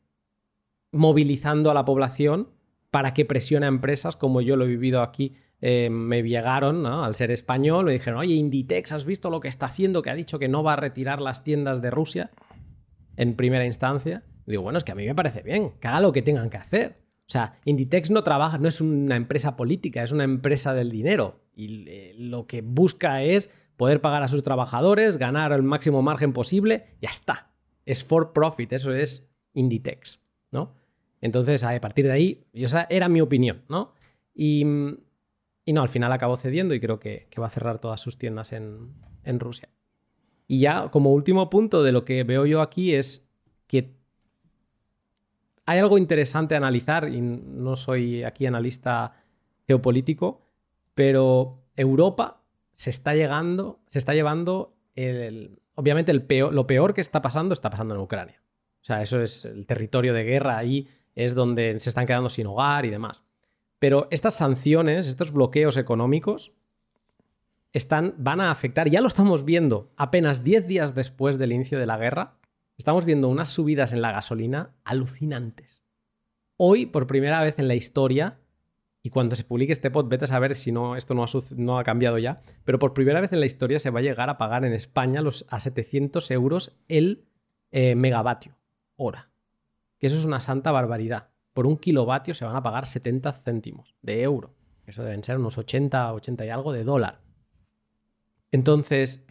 movilizando 0.91 1.71
a 1.71 1.73
la 1.73 1.85
población 1.85 2.49
para 2.91 3.13
que 3.13 3.25
presione 3.25 3.65
a 3.65 3.69
empresas, 3.69 4.15
como 4.15 4.41
yo 4.41 4.55
lo 4.55 4.65
he 4.65 4.67
vivido 4.67 5.01
aquí, 5.01 5.35
eh, 5.61 5.89
me 5.89 6.21
llegaron, 6.21 6.85
al 6.85 7.15
ser 7.15 7.31
español, 7.31 7.85
me 7.85 7.93
dijeron, 7.93 8.19
oye, 8.19 8.35
Inditex, 8.35 8.91
¿has 8.91 9.05
visto 9.05 9.29
lo 9.29 9.39
que 9.39 9.47
está 9.47 9.65
haciendo? 9.65 10.01
Que 10.01 10.11
ha 10.11 10.15
dicho 10.15 10.37
que 10.37 10.47
no 10.47 10.61
va 10.61 10.73
a 10.73 10.75
retirar 10.75 11.21
las 11.21 11.43
tiendas 11.43 11.81
de 11.81 11.89
Rusia 11.89 12.31
en 13.17 13.35
primera 13.35 13.65
instancia. 13.65 14.23
digo, 14.45 14.61
bueno, 14.61 14.77
es 14.77 14.83
que 14.83 14.91
a 14.91 14.95
mí 14.95 15.05
me 15.05 15.15
parece 15.15 15.41
bien, 15.41 15.71
que 15.79 15.87
haga 15.87 16.01
lo 16.01 16.11
que 16.11 16.21
tengan 16.21 16.49
que 16.49 16.57
hacer. 16.57 17.02
O 17.27 17.31
sea, 17.33 17.59
Inditex 17.65 18.11
no 18.11 18.23
trabaja, 18.23 18.57
no 18.57 18.67
es 18.67 18.81
una 18.81 19.15
empresa 19.15 19.55
política, 19.55 20.03
es 20.03 20.11
una 20.11 20.23
empresa 20.23 20.73
del 20.73 20.91
dinero. 20.91 21.41
Y 21.55 21.85
eh, 21.87 22.15
lo 22.17 22.47
que 22.47 22.61
busca 22.61 23.23
es 23.23 23.49
poder 23.77 24.01
pagar 24.01 24.23
a 24.23 24.27
sus 24.27 24.43
trabajadores, 24.43 25.17
ganar 25.17 25.51
el 25.53 25.63
máximo 25.63 26.01
margen 26.01 26.33
posible, 26.33 26.85
ya 27.01 27.09
está. 27.09 27.51
Es 27.85 28.03
for 28.03 28.33
profit, 28.33 28.73
eso 28.73 28.93
es 28.93 29.29
Inditex, 29.53 30.21
¿no? 30.51 30.75
Entonces, 31.21 31.63
a 31.63 31.79
partir 31.79 32.05
de 32.05 32.11
ahí, 32.11 32.45
esa 32.53 32.85
era 32.89 33.07
mi 33.07 33.21
opinión, 33.21 33.63
¿no? 33.69 33.93
Y, 34.35 34.65
no, 34.65 35.81
al 35.81 35.89
final 35.89 36.11
acabó 36.11 36.35
cediendo 36.35 36.73
y 36.75 36.81
creo 36.81 36.99
que, 36.99 37.27
va 37.39 37.45
a 37.45 37.49
cerrar 37.49 37.79
todas 37.79 38.01
sus 38.01 38.17
tiendas 38.17 38.51
en, 38.51 38.93
en 39.23 39.39
Rusia. 39.39 39.69
Y 40.47 40.59
ya, 40.59 40.89
como 40.91 41.13
último 41.13 41.49
punto 41.49 41.83
de 41.83 41.93
lo 41.93 42.03
que 42.03 42.23
veo 42.25 42.45
yo 42.45 42.61
aquí 42.61 42.93
es 42.93 43.25
hay 45.65 45.79
algo 45.79 45.97
interesante 45.97 46.55
a 46.55 46.57
analizar, 46.57 47.09
y 47.09 47.21
no 47.21 47.75
soy 47.75 48.23
aquí 48.23 48.45
analista 48.45 49.13
geopolítico, 49.67 50.41
pero 50.93 51.63
Europa 51.75 52.41
se 52.73 52.89
está 52.89 53.15
llegando, 53.15 53.79
se 53.85 53.99
está 53.99 54.13
llevando 54.13 54.75
el, 54.95 55.59
obviamente 55.75 56.11
el 56.11 56.25
lo 56.51 56.67
peor 56.67 56.93
que 56.93 57.01
está 57.01 57.21
pasando 57.21 57.53
está 57.53 57.69
pasando 57.69 57.95
en 57.95 58.01
Ucrania. 58.01 58.41
O 58.81 58.85
sea, 58.85 59.01
eso 59.01 59.21
es 59.21 59.45
el 59.45 59.65
territorio 59.65 60.13
de 60.13 60.23
guerra 60.23 60.57
ahí 60.57 60.89
es 61.15 61.35
donde 61.35 61.79
se 61.79 61.89
están 61.89 62.05
quedando 62.05 62.29
sin 62.29 62.47
hogar 62.47 62.85
y 62.85 62.89
demás. 62.89 63.23
Pero 63.79 64.07
estas 64.11 64.35
sanciones, 64.35 65.07
estos 65.07 65.31
bloqueos 65.31 65.77
económicos 65.77 66.53
están, 67.71 68.15
van 68.17 68.41
a 68.41 68.51
afectar, 68.51 68.89
ya 68.89 69.01
lo 69.01 69.07
estamos 69.07 69.45
viendo 69.45 69.91
apenas 69.97 70.43
10 70.43 70.67
días 70.67 70.95
después 70.95 71.37
del 71.37 71.51
inicio 71.51 71.79
de 71.79 71.87
la 71.87 71.97
guerra, 71.97 72.35
estamos 72.77 73.05
viendo 73.05 73.29
unas 73.29 73.49
subidas 73.49 73.93
en 73.93 74.01
la 74.01 74.11
gasolina 74.11 74.75
alucinantes. 74.83 75.83
Hoy, 76.57 76.85
por 76.85 77.07
primera 77.07 77.41
vez 77.41 77.59
en 77.59 77.67
la 77.67 77.75
historia, 77.75 78.39
y 79.01 79.09
cuando 79.09 79.35
se 79.35 79.43
publique 79.43 79.73
este 79.73 79.91
pod, 79.91 80.07
vete 80.07 80.25
a 80.25 80.27
saber 80.27 80.55
si 80.55 80.71
no, 80.71 80.95
esto 80.95 81.13
no 81.13 81.77
ha, 81.77 81.83
cambiado 81.83 82.17
ya, 82.17 82.41
pero 82.63 82.79
por 82.79 82.93
primera 82.93 83.19
vez 83.19 83.33
en 83.33 83.41
la 83.41 83.45
historia 83.45 83.79
se 83.79 83.89
va 83.89 83.99
a 83.99 84.03
llegar 84.03 84.29
a 84.29 84.37
pagar 84.37 84.63
en 84.63 84.73
España 84.73 85.21
los, 85.21 85.45
a 85.49 85.59
700 85.59 86.31
euros 86.31 86.77
el 86.87 87.25
eh, 87.71 87.95
megavatio 87.95 88.55
hora. 88.95 89.29
Que 89.99 90.07
eso 90.07 90.17
es 90.17 90.25
una 90.25 90.39
santa 90.39 90.71
barbaridad. 90.71 91.29
Por 91.53 91.67
un 91.67 91.77
kilovatio 91.77 92.33
se 92.33 92.45
van 92.45 92.55
a 92.55 92.63
pagar 92.63 92.87
70 92.87 93.33
céntimos 93.33 93.95
de 94.01 94.23
euro. 94.23 94.53
Eso 94.85 95.03
deben 95.03 95.23
ser 95.23 95.37
unos 95.37 95.57
80, 95.57 96.13
80 96.13 96.45
y 96.45 96.49
algo 96.49 96.71
de 96.71 96.83
dólar. 96.83 97.21
Entonces, 98.51 99.25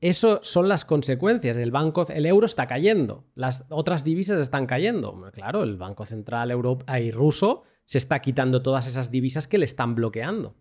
eso 0.00 0.40
son 0.42 0.68
las 0.68 0.84
consecuencias. 0.84 1.56
El 1.56 1.70
banco, 1.70 2.06
el 2.08 2.26
euro 2.26 2.46
está 2.46 2.66
cayendo, 2.66 3.24
las 3.34 3.66
otras 3.70 4.04
divisas 4.04 4.40
están 4.40 4.66
cayendo. 4.66 5.30
Claro, 5.32 5.62
el 5.62 5.76
Banco 5.76 6.04
Central 6.04 6.50
Europa 6.50 7.00
y 7.00 7.10
ruso 7.10 7.62
se 7.84 7.98
está 7.98 8.20
quitando 8.20 8.62
todas 8.62 8.86
esas 8.86 9.10
divisas 9.10 9.48
que 9.48 9.58
le 9.58 9.64
están 9.64 9.94
bloqueando. 9.94 10.56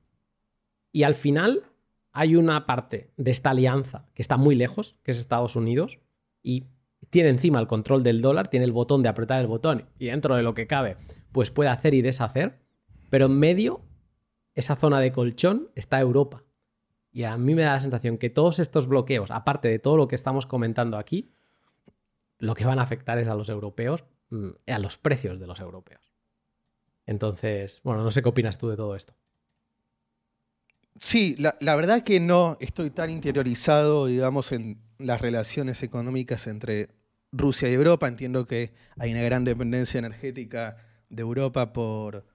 Y 0.92 1.04
al 1.04 1.16
final 1.16 1.64
hay 2.14 2.38
una 2.38 2.66
parte 2.66 3.12
de 3.18 3.32
esta 3.32 3.50
alianza 3.50 4.08
que 4.14 4.22
está 4.22 4.38
muy 4.38 4.56
lejos, 4.56 4.96
que 5.04 5.12
es 5.12 5.20
Estados 5.20 5.58
Unidos, 5.58 6.00
y 6.42 6.68
tiene 7.10 7.30
encima 7.30 7.60
el 7.60 7.68
control 7.68 8.04
del 8.04 8.22
dólar, 8.22 8.48
tiene 8.48 8.66
el 8.66 8.72
botón 8.72 9.04
de 9.04 9.10
apretar 9.10 9.42
el 9.42 9.48
botón 9.48 9.90
y 10.00 10.06
dentro 10.06 10.36
de 10.38 10.44
lo 10.44 10.54
que 10.54 10.66
cabe, 10.66 10.96
pues 11.34 11.52
puede 11.52 11.70
hacer 11.70 11.94
y 11.94 12.02
deshacer, 12.02 12.62
pero 13.10 13.26
en 13.26 13.38
medio, 13.38 13.82
esa 14.54 14.78
zona 14.78 15.02
de 15.02 15.12
colchón, 15.12 15.70
está 15.76 16.00
Europa. 16.00 16.45
Y 17.16 17.24
a 17.24 17.38
mí 17.38 17.56
me 17.56 17.62
da 17.62 17.72
la 17.72 17.80
sensación 17.80 18.18
que 18.18 18.30
todos 18.30 18.60
estos 18.60 18.88
bloqueos, 18.88 19.32
aparte 19.32 19.70
de 19.70 19.80
todo 19.80 19.96
lo 19.96 20.10
que 20.10 20.16
estamos 20.16 20.46
comentando 20.46 20.98
aquí, 20.98 21.32
lo 22.40 22.56
que 22.56 22.66
van 22.66 22.78
a 22.78 22.82
afectar 22.82 23.18
es 23.20 23.30
a 23.30 23.36
los 23.36 23.48
europeos, 23.48 24.04
mm, 24.32 24.50
a 24.68 24.80
los 24.80 24.98
precios 24.98 25.40
de 25.40 25.48
los 25.48 25.62
europeos. 25.62 26.12
Entonces, 27.06 27.80
bueno, 27.86 28.04
no 28.04 28.12
sé 28.12 28.22
qué 28.22 28.28
opinas 28.28 28.58
tú 28.58 28.68
de 28.68 28.76
todo 28.76 28.98
esto. 28.98 29.14
Sí, 31.00 31.38
la, 31.40 31.56
la, 31.62 31.78
verdad 31.78 32.04
que 32.04 32.20
no 32.20 32.58
estoy 32.60 32.90
tan 32.90 33.10
interiorizado, 33.10 34.08
digamos, 34.08 34.52
en 34.52 34.82
las 34.98 35.22
relaciones 35.22 35.84
económicas 35.84 36.48
entre 36.48 36.90
Rusia 37.32 37.70
y 37.70 37.76
Europa. 37.76 38.10
Entiendo 38.10 38.46
que 38.46 38.74
hay 39.00 39.14
una 39.14 39.22
gran 39.22 39.46
dependencia 39.46 40.00
energética 40.00 40.76
de 41.08 41.22
Europa 41.22 41.72
por, 41.72 42.26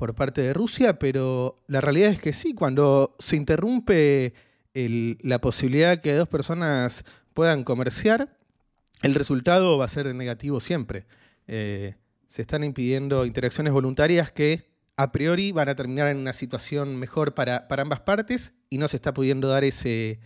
por 0.00 0.14
parte 0.14 0.40
de 0.40 0.54
Rusia, 0.54 0.98
pero 0.98 1.62
la 1.66 1.82
realidad 1.82 2.08
es 2.08 2.22
que 2.22 2.32
sí, 2.32 2.54
cuando 2.54 3.14
se 3.18 3.36
interrumpe 3.36 4.32
la 4.72 5.42
posibilidad 5.42 6.00
que 6.00 6.14
dos 6.14 6.26
personas 6.26 7.04
puedan 7.34 7.64
comerciar, 7.64 8.34
el 9.02 9.14
resultado 9.14 9.76
va 9.76 9.84
a 9.84 9.88
ser 9.88 10.14
negativo 10.14 10.58
siempre. 10.58 11.04
Eh, 11.48 11.96
se 12.28 12.40
están 12.40 12.64
impidiendo 12.64 13.26
interacciones 13.26 13.74
voluntarias 13.74 14.32
que 14.32 14.70
a 14.96 15.12
priori 15.12 15.52
van 15.52 15.68
a 15.68 15.74
terminar 15.74 16.08
en 16.08 16.16
una 16.16 16.32
situación 16.32 16.96
mejor 16.96 17.34
para, 17.34 17.68
para 17.68 17.82
ambas 17.82 18.00
partes 18.00 18.54
y 18.70 18.78
no 18.78 18.88
se 18.88 18.96
está 18.96 19.12
pudiendo 19.12 19.48
dar 19.48 19.64
ese, 19.64 20.18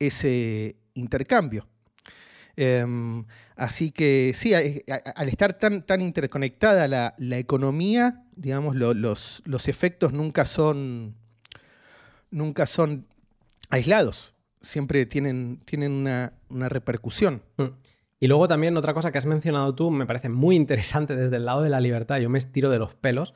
ese 0.00 0.74
intercambio. 0.94 1.68
Em, 2.56 3.24
así 3.56 3.90
que 3.90 4.32
sí, 4.34 4.52
al 4.54 5.28
estar 5.28 5.58
tan, 5.58 5.84
tan 5.84 6.00
interconectada 6.00 6.88
la, 6.88 7.38
economía, 7.38 8.22
digamos, 8.36 8.76
los, 8.76 9.42
los, 9.44 9.68
efectos 9.68 10.12
nunca 10.12 10.44
son, 10.44 11.14
nunca 12.30 12.66
son 12.66 13.06
aislados, 13.70 14.34
siempre 14.60 15.06
tienen, 15.06 15.60
tienen 15.64 15.92
una, 15.92 16.32
repercusión. 16.68 17.42
Mm. 17.56 17.64
Y 18.20 18.28
luego 18.28 18.48
también 18.48 18.76
otra 18.76 18.94
cosa 18.94 19.10
que 19.10 19.18
has 19.18 19.26
mencionado 19.26 19.74
tú, 19.74 19.90
me 19.90 20.06
parece 20.06 20.28
muy 20.28 20.56
interesante 20.56 21.16
desde 21.16 21.36
el 21.36 21.44
lado 21.44 21.62
de 21.62 21.70
la 21.70 21.80
libertad, 21.80 22.18
yo 22.18 22.30
me 22.30 22.38
estiro 22.38 22.70
de 22.70 22.78
los 22.78 22.94
pelos. 22.94 23.34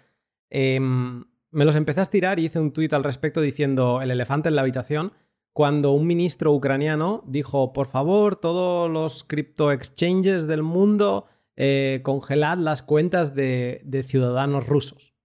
Em, 0.50 1.24
me 1.50 1.64
los 1.64 1.76
empecé 1.76 2.00
a 2.00 2.04
estirar 2.04 2.38
y 2.38 2.46
hice 2.46 2.60
un 2.60 2.72
tuit 2.72 2.92
al 2.92 3.04
respecto 3.04 3.40
diciendo 3.40 4.00
el 4.00 4.10
elefante 4.10 4.48
en 4.48 4.54
la 4.54 4.62
habitación 4.62 5.12
cuando 5.58 5.90
un 5.90 6.06
ministro 6.06 6.52
ucraniano 6.52 7.24
dijo, 7.26 7.72
por 7.72 7.88
favor, 7.88 8.36
todos 8.36 8.88
los 8.88 9.24
crypto 9.24 9.72
exchanges 9.72 10.46
del 10.46 10.62
mundo, 10.62 11.26
eh, 11.56 11.98
congelad 12.04 12.58
las 12.58 12.84
cuentas 12.84 13.34
de, 13.34 13.80
de 13.84 14.04
ciudadanos 14.04 14.68
rusos. 14.68 15.16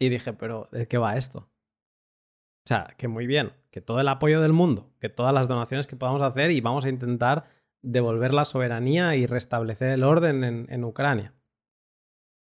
Y 0.00 0.08
dije, 0.08 0.32
pero 0.32 0.70
¿de 0.72 0.88
qué 0.88 0.96
va 0.96 1.18
esto? 1.18 1.40
O 1.40 2.66
sea, 2.66 2.94
que 2.96 3.06
muy 3.06 3.26
bien, 3.26 3.52
que 3.70 3.82
todo 3.82 4.00
el 4.00 4.08
apoyo 4.08 4.40
del 4.40 4.54
mundo, 4.54 4.94
que 4.98 5.10
todas 5.10 5.34
las 5.34 5.46
donaciones 5.46 5.86
que 5.86 5.96
podamos 5.96 6.22
hacer 6.22 6.50
y 6.50 6.62
vamos 6.62 6.86
a 6.86 6.88
intentar 6.88 7.44
devolver 7.82 8.32
la 8.32 8.46
soberanía 8.46 9.14
y 9.14 9.26
restablecer 9.26 9.90
el 9.90 10.04
orden 10.04 10.42
en, 10.42 10.66
en 10.70 10.84
Ucrania. 10.84 11.34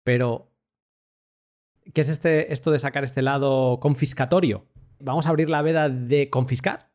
Pero, 0.05 0.53
¿qué 1.93 2.03
es 2.03 2.11
este, 2.11 2.53
esto 2.53 2.71
de 2.71 2.79
sacar 2.79 3.03
este 3.03 3.23
lado 3.23 3.81
confiscatorio? 3.81 4.69
Vamos 5.01 5.27
a 5.27 5.31
abrir 5.31 5.51
la 5.51 5.63
veda 5.63 5.89
de 5.89 6.31
confiscar, 6.31 6.91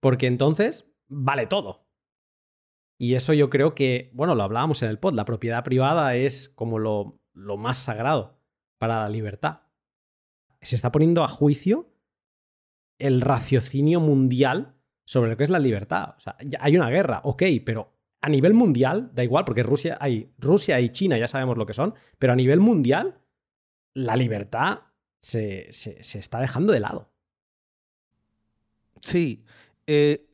porque 0.00 0.26
entonces 0.26 0.86
vale 1.08 1.46
todo. 1.46 1.84
Y 2.98 3.14
eso 3.14 3.32
yo 3.32 3.50
creo 3.50 3.74
que, 3.74 4.10
bueno, 4.14 4.34
lo 4.34 4.42
hablábamos 4.42 4.82
en 4.82 4.90
el 4.90 4.98
pod, 4.98 5.14
la 5.14 5.24
propiedad 5.24 5.64
privada 5.64 6.14
es 6.14 6.48
como 6.50 6.78
lo, 6.78 7.20
más 7.34 7.78
sagrado 7.78 8.38
para 8.78 9.00
la 9.00 9.08
libertad. 9.08 9.62
Se 10.60 10.76
está 10.76 10.92
poniendo 10.92 11.24
a 11.24 11.28
juicio 11.28 11.92
el 12.98 13.20
raciocinio 13.20 14.00
mundial 14.00 14.76
sobre 15.04 15.30
lo 15.30 15.36
que 15.36 15.44
es 15.44 15.50
la 15.50 15.58
libertad. 15.58 16.14
O 16.16 16.20
sea, 16.20 16.36
hay 16.60 16.76
una 16.76 16.88
guerra, 16.90 17.20
ok, 17.24 17.42
pero 17.64 17.92
a 18.20 18.28
nivel 18.28 18.54
mundial, 18.54 19.10
da 19.12 19.24
igual, 19.24 19.44
porque 19.44 19.62
Rusia, 19.62 19.98
hay, 20.00 20.32
Rusia 20.38 20.80
y 20.80 20.90
China 20.90 21.18
ya 21.18 21.26
sabemos 21.26 21.58
lo 21.58 21.66
que 21.66 21.74
son, 21.74 21.94
pero 22.18 22.32
a 22.32 22.36
nivel 22.36 22.60
mundial, 22.60 23.20
la 23.92 24.16
libertad 24.16 24.80
se, 25.24 26.18
está 26.18 26.40
dejando 26.40 26.72
de 26.72 26.80
lado. 26.80 27.10
Sí. 29.00 29.44
Eh, 29.86 30.26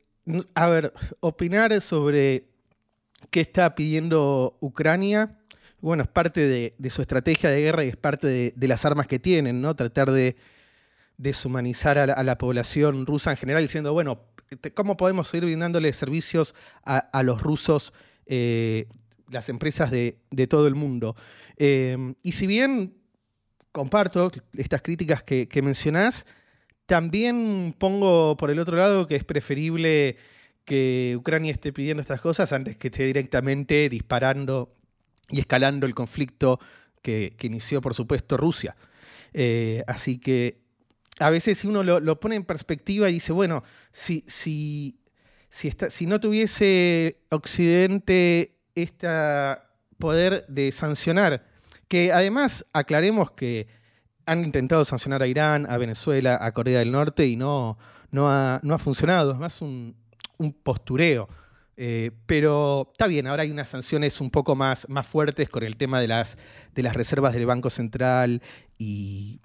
a 0.53 0.67
ver, 0.69 0.93
opinar 1.19 1.79
sobre 1.81 2.45
qué 3.29 3.41
está 3.41 3.73
pidiendo 3.75 4.57
Ucrania, 4.59 5.37
bueno, 5.79 6.03
es 6.03 6.09
parte 6.09 6.47
de, 6.77 6.89
su 6.89 7.01
estrategia 7.01 7.49
de 7.49 7.61
guerra 7.61 7.83
y 7.83 7.89
es 7.89 7.97
parte 7.97 8.53
de, 8.55 8.67
las 8.67 8.85
armas 8.85 9.07
que 9.07 9.17
tienen, 9.17 9.61
¿no? 9.61 9.75
Tratar 9.75 10.11
de 10.11 10.35
deshumanizar 11.17 11.97
a 11.97 12.23
la, 12.23 12.37
población 12.37 13.05
rusa 13.05 13.31
en 13.31 13.37
general, 13.37 13.63
diciendo, 13.63 13.93
bueno, 13.93 14.25
¿cómo 14.75 14.97
podemos 14.97 15.29
seguir 15.29 15.45
brindándole 15.45 15.91
servicios 15.93 16.53
a, 16.83 17.23
los 17.23 17.41
rusos, 17.41 17.93
eh, 18.25 18.87
las 19.29 19.49
empresas 19.49 19.89
de, 19.89 20.17
todo 20.49 20.67
el 20.67 20.75
mundo? 20.75 21.15
Eh, 21.57 22.13
y 22.21 22.33
si 22.33 22.45
bien 22.45 23.00
comparto 23.71 24.31
estas 24.53 24.81
críticas 24.81 25.23
que, 25.23 25.61
mencionás. 25.61 26.25
También 26.85 27.75
pongo 27.77 28.35
por 28.37 28.51
el 28.51 28.59
otro 28.59 28.77
lado 28.77 29.07
que 29.07 29.15
es 29.15 29.23
preferible 29.23 30.17
que 30.65 31.15
Ucrania 31.17 31.51
esté 31.51 31.73
pidiendo 31.73 32.01
estas 32.01 32.21
cosas 32.21 32.51
antes 32.53 32.77
que 32.77 32.89
esté 32.89 33.05
directamente 33.05 33.89
disparando 33.89 34.75
y 35.29 35.39
escalando 35.39 35.85
el 35.85 35.95
conflicto 35.95 36.59
que, 37.01 37.35
inició, 37.41 37.81
por 37.81 37.93
supuesto, 37.93 38.37
Rusia. 38.37 38.75
Eh, 39.33 39.83
así 39.87 40.19
que 40.19 40.61
a 41.19 41.29
veces 41.29 41.59
si 41.59 41.67
uno 41.67 41.83
lo, 41.83 42.19
pone 42.19 42.35
en 42.35 42.43
perspectiva 42.43 43.09
y 43.09 43.13
dice, 43.13 43.31
bueno, 43.31 43.63
si, 43.91 44.23
si, 44.27 44.99
si 45.49 46.05
no 46.05 46.19
tuviese 46.19 47.21
Occidente 47.29 48.57
este 48.75 49.07
poder 49.97 50.45
de 50.47 50.71
sancionar 50.71 51.50
que 51.91 52.13
además 52.13 52.65
aclaremos 52.71 53.31
que 53.31 53.67
han 54.25 54.45
intentado 54.45 54.85
sancionar 54.85 55.21
a 55.23 55.27
Irán, 55.27 55.69
a 55.69 55.77
Venezuela, 55.77 56.37
a 56.39 56.53
Corea 56.53 56.79
del 56.79 56.89
Norte 56.89 57.27
y 57.27 57.35
no, 57.35 57.77
no, 58.11 58.29
ha, 58.31 58.61
no 58.63 58.73
ha 58.75 58.79
funcionado, 58.79 59.33
es 59.33 59.37
más 59.37 59.61
un, 59.61 59.97
postureo. 60.63 61.27
Eh, 61.75 62.11
pero 62.27 62.87
está 62.93 63.07
bien, 63.07 63.27
ahora 63.27 63.43
hay 63.43 63.51
unas 63.51 63.67
sanciones 63.67 64.21
un 64.21 64.31
poco 64.31 64.55
más, 64.55 64.87
más 64.87 65.05
fuertes 65.05 65.49
con 65.49 65.63
el 65.63 65.75
tema 65.75 65.99
de 65.99 66.07
las, 66.07 66.37
de 66.73 66.81
las 66.81 66.95
reservas 66.95 67.33
del 67.33 67.45
Banco 67.45 67.69
Central 67.69 68.41
y, 68.77 69.41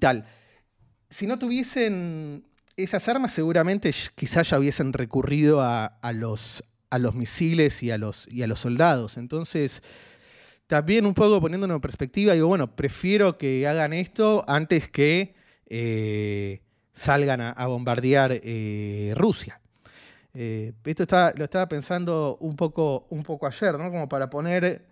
tal. 0.00 0.24
Si 1.10 1.26
no 1.26 1.38
tuviesen 1.38 2.46
esas 2.78 3.06
armas, 3.10 3.34
seguramente 3.34 3.94
quizás 4.14 4.48
ya 4.48 4.58
hubiesen 4.58 4.94
recurrido 4.94 5.60
a, 5.60 6.12
los, 6.14 6.64
a 6.88 6.98
los 6.98 7.14
misiles 7.14 7.82
y 7.82 7.90
a 7.90 7.98
los, 7.98 8.26
y 8.30 8.42
a 8.42 8.46
los 8.46 8.60
soldados. 8.60 9.18
Entonces, 9.18 9.82
también 10.68 11.06
un 11.06 11.14
poco 11.14 11.40
poniéndonos 11.40 11.76
en 11.76 11.80
perspectiva, 11.80 12.34
digo, 12.34 12.46
bueno, 12.46 12.76
prefiero 12.76 13.38
que 13.38 13.66
hagan 13.66 13.94
esto 13.94 14.44
antes 14.46 14.90
que 14.90 15.34
eh, 15.66 16.60
salgan 16.92 17.40
a, 17.40 17.66
bombardear 17.66 18.32
eh, 18.34 19.14
Rusia. 19.16 19.60
Eh, 20.34 20.74
esto 20.84 21.32
lo 21.36 21.44
estaba 21.44 21.68
pensando 21.68 22.36
un 22.40 22.54
poco, 22.54 23.06
un 23.08 23.22
poco 23.22 23.46
ayer, 23.46 23.78
¿no? 23.78 23.90
Como 23.90 24.10
para 24.10 24.28
poner 24.28 24.84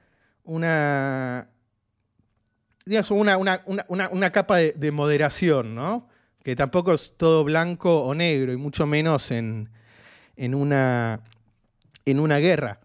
una, 0.45 1.47
digamos, 2.87 3.11
una, 3.11 3.63
una, 3.87 4.33
capa 4.33 4.57
de, 4.57 4.93
moderación, 4.93 5.75
¿no? 5.75 6.09
Que 6.43 6.57
tampoco 6.57 6.95
es 6.95 7.15
todo 7.19 7.45
blanco 7.45 8.03
o 8.03 8.15
negro, 8.15 8.51
y 8.51 8.57
mucho 8.57 8.87
menos 8.87 9.31
en, 9.31 9.69
en, 10.37 10.55
una, 10.55 11.21
en 12.07 12.19
una 12.19 12.39
guerra. 12.39 12.81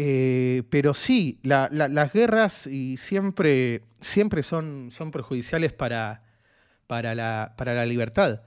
Eh, 0.00 0.62
pero 0.70 0.94
sí, 0.94 1.40
las 1.42 2.12
guerras 2.12 2.68
y 2.68 2.98
siempre, 2.98 3.82
siempre 4.00 4.44
son, 4.44 4.90
son 4.92 5.10
perjudiciales 5.10 5.72
para, 5.72 6.22
para, 6.86 7.16
la, 7.16 7.56
para 7.58 7.74
la 7.74 7.84
libertad. 7.84 8.42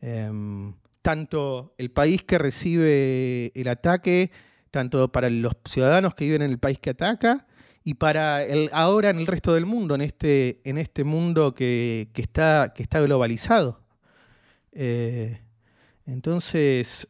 Em, 0.00 0.74
tanto 1.02 1.74
el 1.76 1.90
país 1.90 2.22
que 2.22 2.38
recibe 2.38 3.50
el 3.60 3.66
ataque, 3.66 4.30
tanto 4.70 5.10
para 5.10 5.28
los 5.28 5.54
ciudadanos 5.64 6.14
que 6.14 6.26
viven 6.26 6.42
en 6.42 6.52
el 6.52 6.60
país 6.60 6.78
que 6.78 6.90
ataca, 6.90 7.48
y 7.82 7.94
para 7.94 8.44
el, 8.44 8.70
ahora 8.72 9.10
en 9.10 9.18
el 9.18 9.26
resto 9.26 9.54
del 9.54 9.66
mundo, 9.66 9.96
en 9.96 10.02
este, 10.02 10.60
en 10.62 10.78
este 10.78 11.02
mundo 11.02 11.52
que, 11.52 12.10
está, 12.14 12.72
que 12.76 12.84
está 12.84 13.00
globalizado. 13.00 13.80
Eh, 14.70 15.40
entonces, 16.06 17.08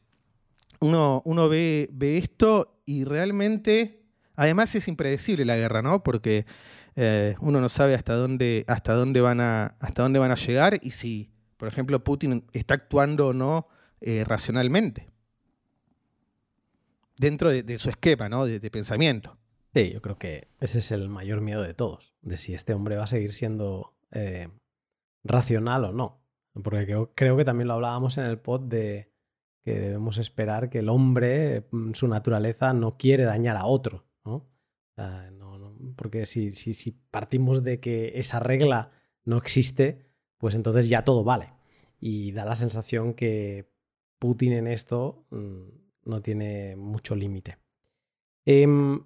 uno, 0.80 1.20
uno 1.26 1.50
ve 1.50 1.90
esto 2.00 2.71
y 2.84 3.04
realmente, 3.04 4.02
además 4.36 4.74
es 4.74 4.88
impredecible 4.88 5.44
la 5.44 5.56
guerra, 5.56 5.82
¿no? 5.82 6.02
Porque 6.02 6.46
eh, 6.96 7.36
uno 7.40 7.60
no 7.60 7.68
sabe 7.68 7.94
hasta 7.94 8.14
dónde, 8.14 8.64
hasta, 8.68 8.94
dónde 8.94 9.20
van 9.20 9.40
a, 9.40 9.76
hasta 9.80 10.02
dónde 10.02 10.18
van 10.18 10.30
a 10.30 10.36
llegar 10.36 10.78
y 10.82 10.90
si, 10.90 11.30
por 11.56 11.68
ejemplo, 11.68 12.02
Putin 12.04 12.44
está 12.52 12.74
actuando 12.74 13.28
o 13.28 13.32
no 13.32 13.68
eh, 14.00 14.24
racionalmente 14.26 15.12
dentro 17.16 17.50
de, 17.50 17.78
su 17.78 17.88
esquema 17.88 18.28
¿no? 18.28 18.46
de, 18.46 18.70
pensamiento. 18.70 19.38
Sí, 19.74 19.92
yo 19.92 20.02
creo 20.02 20.18
que 20.18 20.48
ese 20.60 20.80
es 20.80 20.90
el 20.90 21.08
mayor 21.08 21.40
miedo 21.40 21.62
de 21.62 21.72
todos, 21.72 22.14
de 22.20 22.36
si 22.36 22.52
este 22.52 22.74
hombre 22.74 22.96
va 22.96 23.04
a 23.04 23.06
seguir 23.06 23.32
siendo 23.32 23.94
eh, 24.10 24.48
racional 25.24 25.84
o 25.84 25.92
no. 25.92 26.20
Porque 26.62 26.84
creo, 26.84 27.12
creo, 27.14 27.36
que 27.36 27.44
también 27.44 27.68
lo 27.68 27.74
hablábamos 27.74 28.18
en 28.18 28.24
el 28.24 28.38
pod 28.38 28.62
de 28.62 29.11
que 29.62 29.78
debemos 29.78 30.18
esperar 30.18 30.70
que 30.70 30.80
el 30.80 30.88
hombre, 30.88 31.68
mm, 31.70 31.92
su 31.92 32.08
naturaleza, 32.08 32.72
no 32.72 32.92
quiere 32.92 33.24
dañar 33.24 33.56
a 33.56 33.66
otro, 33.66 34.04
¿no? 34.24 34.48
porque 35.96 36.26
si, 36.26 36.52
si, 36.52 36.74
si, 36.74 36.92
partimos 36.92 37.64
de 37.64 37.80
que 37.80 38.12
esa 38.14 38.38
regla 38.38 38.92
no 39.24 39.36
existe, 39.36 40.06
pues 40.38 40.54
entonces 40.54 40.88
ya 40.88 41.02
todo 41.02 41.24
vale. 41.24 41.52
Y 41.98 42.32
da 42.32 42.44
la 42.44 42.54
sensación 42.54 43.14
que 43.14 43.72
Putin 44.18 44.52
en 44.52 44.66
esto 44.66 45.26
mm, 45.30 45.62
no 46.04 46.22
tiene 46.22 46.76
mucho 46.76 47.16
límite. 47.16 47.58
Em, 48.44 49.02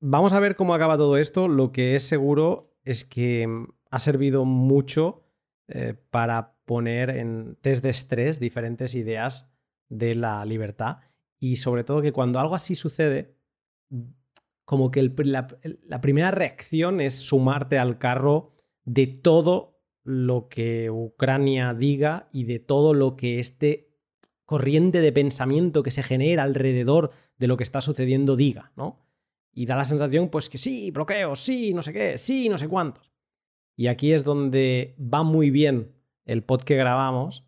vamos 0.00 0.32
a 0.32 0.40
ver 0.40 0.56
cómo 0.56 0.74
acaba 0.74 0.96
todo 0.96 1.16
esto. 1.16 1.48
Lo 1.48 1.72
que 1.72 1.94
es 1.94 2.04
seguro 2.04 2.76
es 2.84 3.04
que 3.04 3.46
mm, 3.46 3.66
ha 3.90 3.98
servido 3.98 4.44
mucho 4.44 5.24
eh, 5.68 5.94
para 6.10 6.56
poner 6.64 7.10
en 7.10 7.56
test 7.60 7.82
de 7.82 7.90
estrés 7.90 8.38
diferentes 8.38 8.94
ideas 8.94 9.49
de 9.90 10.14
la 10.14 10.42
libertad 10.46 10.98
y 11.38 11.56
sobre 11.56 11.84
todo 11.84 12.00
que 12.00 12.12
cuando 12.12 12.40
algo 12.40 12.54
así 12.54 12.74
sucede, 12.74 13.34
como 14.64 14.90
que 14.90 15.02
la, 15.24 15.48
primera 16.00 16.30
reacción 16.30 17.00
es 17.00 17.14
sumarte 17.14 17.78
al 17.78 17.98
carro 17.98 18.52
de 18.84 19.06
todo 19.08 19.80
lo 20.04 20.48
que 20.48 20.90
Ucrania 20.90 21.74
diga 21.74 22.28
y 22.32 22.44
de 22.44 22.60
todo 22.60 22.94
lo 22.94 23.16
que 23.16 23.40
este 23.40 23.90
corriente 24.44 25.00
de 25.00 25.12
pensamiento 25.12 25.82
que 25.82 25.90
se 25.90 26.02
genera 26.02 26.44
alrededor 26.44 27.10
de 27.36 27.48
lo 27.48 27.56
que 27.56 27.64
está 27.64 27.80
sucediendo 27.80 28.36
diga, 28.36 28.72
¿no? 28.76 29.00
Y 29.52 29.66
da 29.66 29.76
la 29.76 29.84
sensación, 29.84 30.28
pues 30.28 30.48
que 30.48 30.58
sí, 30.58 30.90
bloqueo, 30.90 31.34
sí, 31.34 31.74
no 31.74 31.82
sé 31.82 31.92
qué, 31.92 32.18
sí, 32.18 32.48
no 32.48 32.58
sé 32.58 32.68
cuántos. 32.68 33.10
Y 33.76 33.88
aquí 33.88 34.12
es 34.12 34.24
donde 34.24 34.94
va 34.98 35.22
muy 35.22 35.50
bien 35.50 35.92
el 36.24 36.44
pod 36.44 36.62
que 36.62 36.76
grabamos 36.76 37.44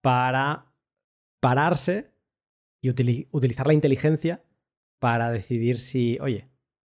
para 0.00 0.71
pararse 1.42 2.14
y 2.80 2.88
utilizar 2.88 3.66
la 3.66 3.72
inteligencia 3.72 4.44
para 5.00 5.32
decidir 5.32 5.80
si, 5.80 6.16
oye, 6.20 6.48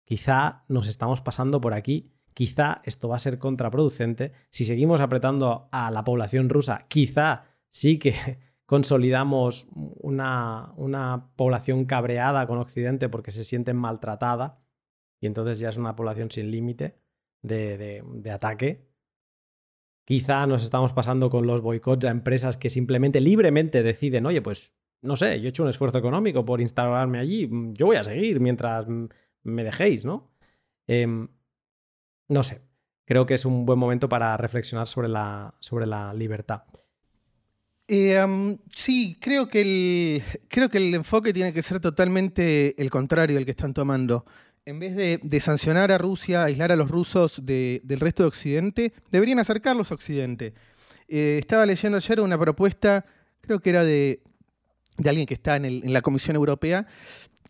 quizá 0.04 0.64
nos 0.68 0.86
estamos 0.86 1.20
pasando 1.20 1.60
por 1.60 1.74
aquí, 1.74 2.12
quizá 2.32 2.80
esto 2.84 3.08
va 3.08 3.16
a 3.16 3.18
ser 3.18 3.40
contraproducente, 3.40 4.30
si 4.50 4.64
seguimos 4.64 5.00
apretando 5.00 5.68
a 5.72 5.90
la 5.90 6.04
población 6.04 6.48
rusa, 6.48 6.86
quizá 6.86 7.46
sí 7.70 7.98
que 7.98 8.14
consolidamos 8.66 9.66
una, 9.72 10.72
una 10.76 11.32
población 11.34 11.84
cabreada 11.84 12.46
con 12.46 12.58
Occidente 12.58 13.08
porque 13.08 13.32
se 13.32 13.42
sienten 13.42 13.76
maltratada 13.76 14.60
y 15.20 15.26
entonces 15.26 15.58
ya 15.58 15.70
es 15.70 15.76
una 15.76 15.96
población 15.96 16.30
sin 16.30 16.52
límite 16.52 17.00
de, 17.42 18.04
de 18.04 18.30
ataque 18.30 18.85
Quizá 20.06 20.46
nos 20.46 20.62
estamos 20.62 20.92
pasando 20.92 21.30
con 21.30 21.48
los 21.48 21.60
boicots 21.62 22.04
a 22.04 22.10
empresas 22.10 22.56
que 22.56 22.70
simplemente 22.70 23.20
libremente 23.20 23.82
deciden, 23.82 24.24
oye, 24.24 24.40
pues 24.40 24.72
no 25.02 25.16
sé, 25.16 25.40
yo 25.40 25.46
he 25.46 25.48
hecho 25.48 25.64
un 25.64 25.68
esfuerzo 25.68 25.98
económico 25.98 26.44
por 26.44 26.60
instalarme 26.60 27.18
allí, 27.18 27.48
mm, 27.48 27.74
yo 27.74 27.86
voy 27.86 27.96
a 27.96 28.04
seguir 28.04 28.38
mientras 28.38 28.86
me 29.42 29.64
dejéis, 29.64 30.04
¿no? 30.04 30.30
Em, 30.86 31.26
no 32.28 32.42
sé, 32.44 32.62
creo 33.04 33.26
que 33.26 33.34
es 33.34 33.44
un 33.44 33.66
buen 33.66 33.80
momento 33.80 34.08
para 34.08 34.36
reflexionar 34.36 34.86
sobre 34.86 35.08
la, 35.08 35.52
sobre 35.58 35.86
la 35.86 36.14
libertad. 36.14 36.62
Eh, 37.88 38.56
sí, 38.76 39.18
creo 39.20 39.48
que, 39.48 39.60
el, 39.60 40.22
creo 40.46 40.68
que 40.68 40.78
el 40.78 40.94
enfoque 40.94 41.32
tiene 41.32 41.52
que 41.52 41.62
ser 41.62 41.80
totalmente 41.80 42.80
el 42.80 42.90
contrario 42.90 43.38
al 43.38 43.44
que 43.44 43.50
están 43.50 43.74
tomando 43.74 44.24
en 44.66 44.80
vez 44.80 44.96
de, 44.96 45.40
sancionar 45.40 45.92
a 45.92 45.98
Rusia, 45.98 46.42
aislar 46.42 46.72
a 46.72 46.76
los 46.76 46.90
rusos 46.90 47.40
del 47.46 48.00
resto 48.00 48.24
de 48.24 48.26
Occidente, 48.26 48.92
deberían 49.12 49.38
acercarlos 49.38 49.92
a 49.92 49.94
Occidente. 49.94 50.54
Eh, 51.06 51.38
estaba 51.40 51.64
leyendo 51.64 51.96
ayer 51.96 52.20
una 52.20 52.36
propuesta, 52.36 53.06
creo 53.40 53.60
que 53.60 53.70
era 53.70 53.84
de, 53.84 54.22
alguien 55.04 55.24
que 55.24 55.34
está 55.34 55.54
en, 55.54 55.92
la 55.92 56.02
Comisión 56.02 56.34
Europea, 56.34 56.84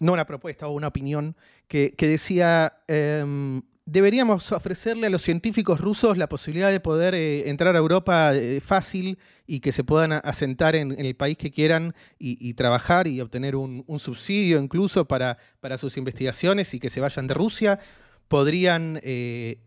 no 0.01 0.13
una 0.13 0.27
propuesta 0.27 0.69
o 0.69 0.73
una 0.73 0.89
opinión, 0.89 1.37
que, 1.69 1.95
decía, 1.99 2.81
em, 2.87 3.63
deberíamos 3.87 4.51
ofrecerle 4.51 5.07
a 5.07 5.11
los 5.11 5.23
científicos 5.23 5.81
rusos 5.81 6.19
la 6.19 6.29
posibilidad 6.29 6.73
de 6.73 6.81
poder 6.81 7.15
eh, 7.15 7.49
entrar 7.49 7.77
a 7.77 7.79
Europa 7.79 8.35
eh, 8.35 8.61
fácil 8.61 9.17
y 9.47 9.61
que 9.61 9.71
se 9.71 9.85
puedan 9.85 10.13
asentar 10.13 10.75
en, 10.75 10.93
el 10.99 11.15
país 11.15 11.39
que 11.39 11.53
quieran 11.53 11.95
y, 12.19 12.53
trabajar 12.55 13.07
y 13.07 13.21
obtener 13.21 13.55
un, 13.55 13.85
subsidio 14.01 14.59
incluso 14.59 15.07
para, 15.07 15.39
sus 15.79 15.97
investigaciones 15.97 16.75
y 16.75 16.81
que 16.81 16.91
se 16.91 17.01
vayan 17.01 17.29
de 17.29 17.35
Rusia. 17.35 17.79
Podrían 18.27 18.99
eh, 19.05 19.61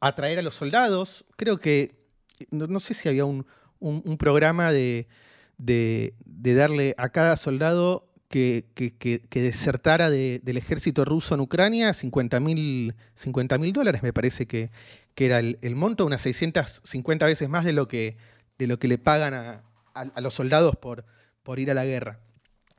atraer 0.00 0.38
a 0.38 0.42
los 0.42 0.54
soldados. 0.54 1.26
Creo 1.36 1.58
que, 1.58 1.96
no, 2.50 2.80
sé 2.80 2.94
si 2.94 3.10
había 3.10 3.26
un, 3.26 3.44
programa 4.18 4.72
de, 4.72 5.06
de 5.58 6.14
darle 6.54 6.94
a 6.96 7.10
cada 7.10 7.36
soldado 7.36 8.08
que, 8.28 9.22
desertara 9.30 10.10
del 10.10 10.56
ejército 10.56 11.04
ruso 11.04 11.34
en 11.34 11.40
Ucrania, 11.40 11.92
50 11.94 12.40
mil 12.40 12.94
dólares 13.72 14.02
me 14.02 14.12
parece 14.12 14.46
que, 14.46 14.70
era 15.16 15.38
el, 15.38 15.76
monto, 15.76 16.04
unas 16.04 16.22
650 16.22 17.26
veces 17.26 17.48
más 17.48 17.64
de 17.64 17.72
lo 17.72 17.86
que, 17.86 18.16
de 18.58 18.66
lo 18.66 18.78
que 18.78 18.88
le 18.88 18.98
pagan 18.98 19.34
a, 19.34 20.20
los 20.20 20.34
soldados 20.34 20.76
por, 20.76 21.04
por, 21.42 21.60
ir 21.60 21.70
a 21.70 21.74
la 21.74 21.84
guerra. 21.84 22.18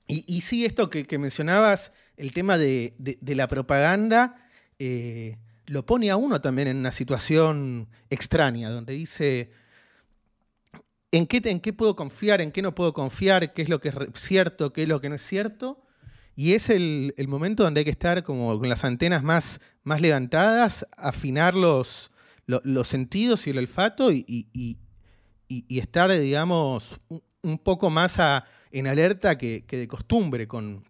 Y, 0.07 0.41
sí, 0.41 0.65
esto 0.65 0.89
que, 0.89 1.17
mencionabas, 1.17 1.91
el 2.17 2.33
tema 2.33 2.57
de, 2.57 2.93
la 3.21 3.47
propaganda, 3.47 4.49
eh, 4.77 5.37
lo 5.65 5.85
pone 5.85 6.11
a 6.11 6.17
uno 6.17 6.41
también 6.41 6.67
en 6.67 6.77
una 6.77 6.91
situación 6.91 7.87
extraña, 8.09 8.69
donde 8.69 8.93
dice 8.93 9.49
¿En 11.15 11.27
qué, 11.27 11.41
¿En 11.45 11.61
qué 11.61 11.71
puedo 11.71 11.95
confiar? 11.95 12.41
¿En 12.41 12.51
qué 12.51 12.61
no 12.61 12.75
puedo 12.75 12.91
confiar? 12.91 13.53
¿Qué 13.53 13.61
es 13.61 13.69
lo 13.69 13.79
que 13.79 13.87
es 13.87 13.95
cierto? 14.15 14.73
¿Qué 14.73 14.83
es 14.83 14.89
lo 14.89 14.99
que 14.99 15.07
no 15.07 15.15
es 15.15 15.21
cierto? 15.21 15.81
Y 16.35 16.55
es 16.55 16.69
el, 16.69 17.13
momento 17.29 17.63
donde 17.63 17.79
hay 17.79 17.85
que 17.85 17.91
estar 17.91 18.21
como 18.23 18.59
con 18.59 18.67
las 18.67 18.83
antenas 18.83 19.23
más, 19.23 19.61
más 19.83 20.01
levantadas, 20.01 20.85
afinar 20.97 21.55
los, 21.55 22.11
los, 22.47 22.87
sentidos 22.89 23.47
y 23.47 23.51
el 23.51 23.59
olfato 23.59 24.11
y, 24.11 24.77
estar, 25.69 26.11
digamos, 26.11 26.99
un, 27.41 27.59
poco 27.59 27.89
más 27.89 28.19
en 28.71 28.87
alerta 28.87 29.37
que, 29.37 29.63
de 29.65 29.87
costumbre 29.87 30.49
con, 30.49 30.83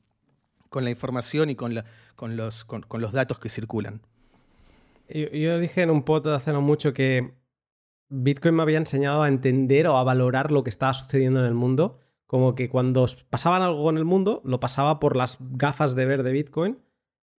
la 0.73 0.89
información 0.89 1.51
y 1.51 1.55
con, 1.55 1.83
con, 2.15 2.35
los, 2.35 2.65
con, 2.65 2.83
los 2.99 3.11
datos 3.11 3.37
que 3.37 3.49
circulan. 3.49 4.01
Yo, 5.07 5.59
dije 5.59 5.83
en 5.83 5.91
un 5.91 6.01
pot 6.01 6.25
hace 6.25 6.51
no 6.51 6.61
mucho 6.61 6.95
que 6.95 7.31
Bitcoin 8.23 8.55
me 8.55 8.63
había 8.63 8.77
enseñado 8.77 9.23
a 9.23 9.27
entender 9.27 9.87
o 9.87 9.97
a 9.97 10.03
valorar 10.03 10.51
lo 10.51 10.63
que 10.63 10.69
estaba 10.69 10.93
sucediendo 10.93 11.39
en 11.39 11.45
el 11.45 11.53
mundo. 11.53 11.99
Como 12.25 12.55
que 12.55 12.69
cuando 12.69 13.05
pasaban 13.29 13.61
algo 13.61 13.89
en 13.89 13.97
el 13.97 14.05
mundo, 14.05 14.41
lo 14.45 14.59
pasaba 14.59 14.99
por 14.99 15.15
las 15.15 15.37
gafas 15.39 15.95
de 15.95 16.05
ver 16.05 16.23
de 16.23 16.31
Bitcoin 16.31 16.79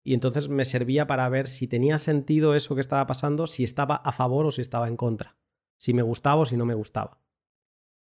y 0.04 0.14
entonces 0.14 0.48
me 0.48 0.64
servía 0.64 1.08
para 1.08 1.28
ver 1.28 1.48
si 1.48 1.66
tenía 1.66 1.98
sentido 1.98 2.54
eso 2.54 2.76
que 2.76 2.80
estaba 2.80 3.06
pasando, 3.08 3.48
si 3.48 3.64
estaba 3.64 3.96
a 3.96 4.12
favor 4.12 4.46
o 4.46 4.52
si 4.52 4.60
estaba 4.60 4.86
en 4.86 4.96
contra, 4.96 5.36
si 5.78 5.94
me 5.94 6.02
gustaba 6.02 6.42
o 6.42 6.46
si 6.46 6.56
no 6.56 6.64
me 6.64 6.74
gustaba. 6.74 7.20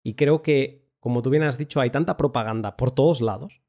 Y 0.03 0.13
creo 0.13 0.43
que, 0.43 0.87
como 0.99 1.23
tú 1.23 1.31
bien 1.31 1.41
has 1.41 1.57
dicho, 1.57 1.79
hay 1.81 1.89
tanta 1.89 2.15
propaganda 2.15 2.77
por 2.77 2.91
todos 2.91 3.21
lados, 3.21 3.63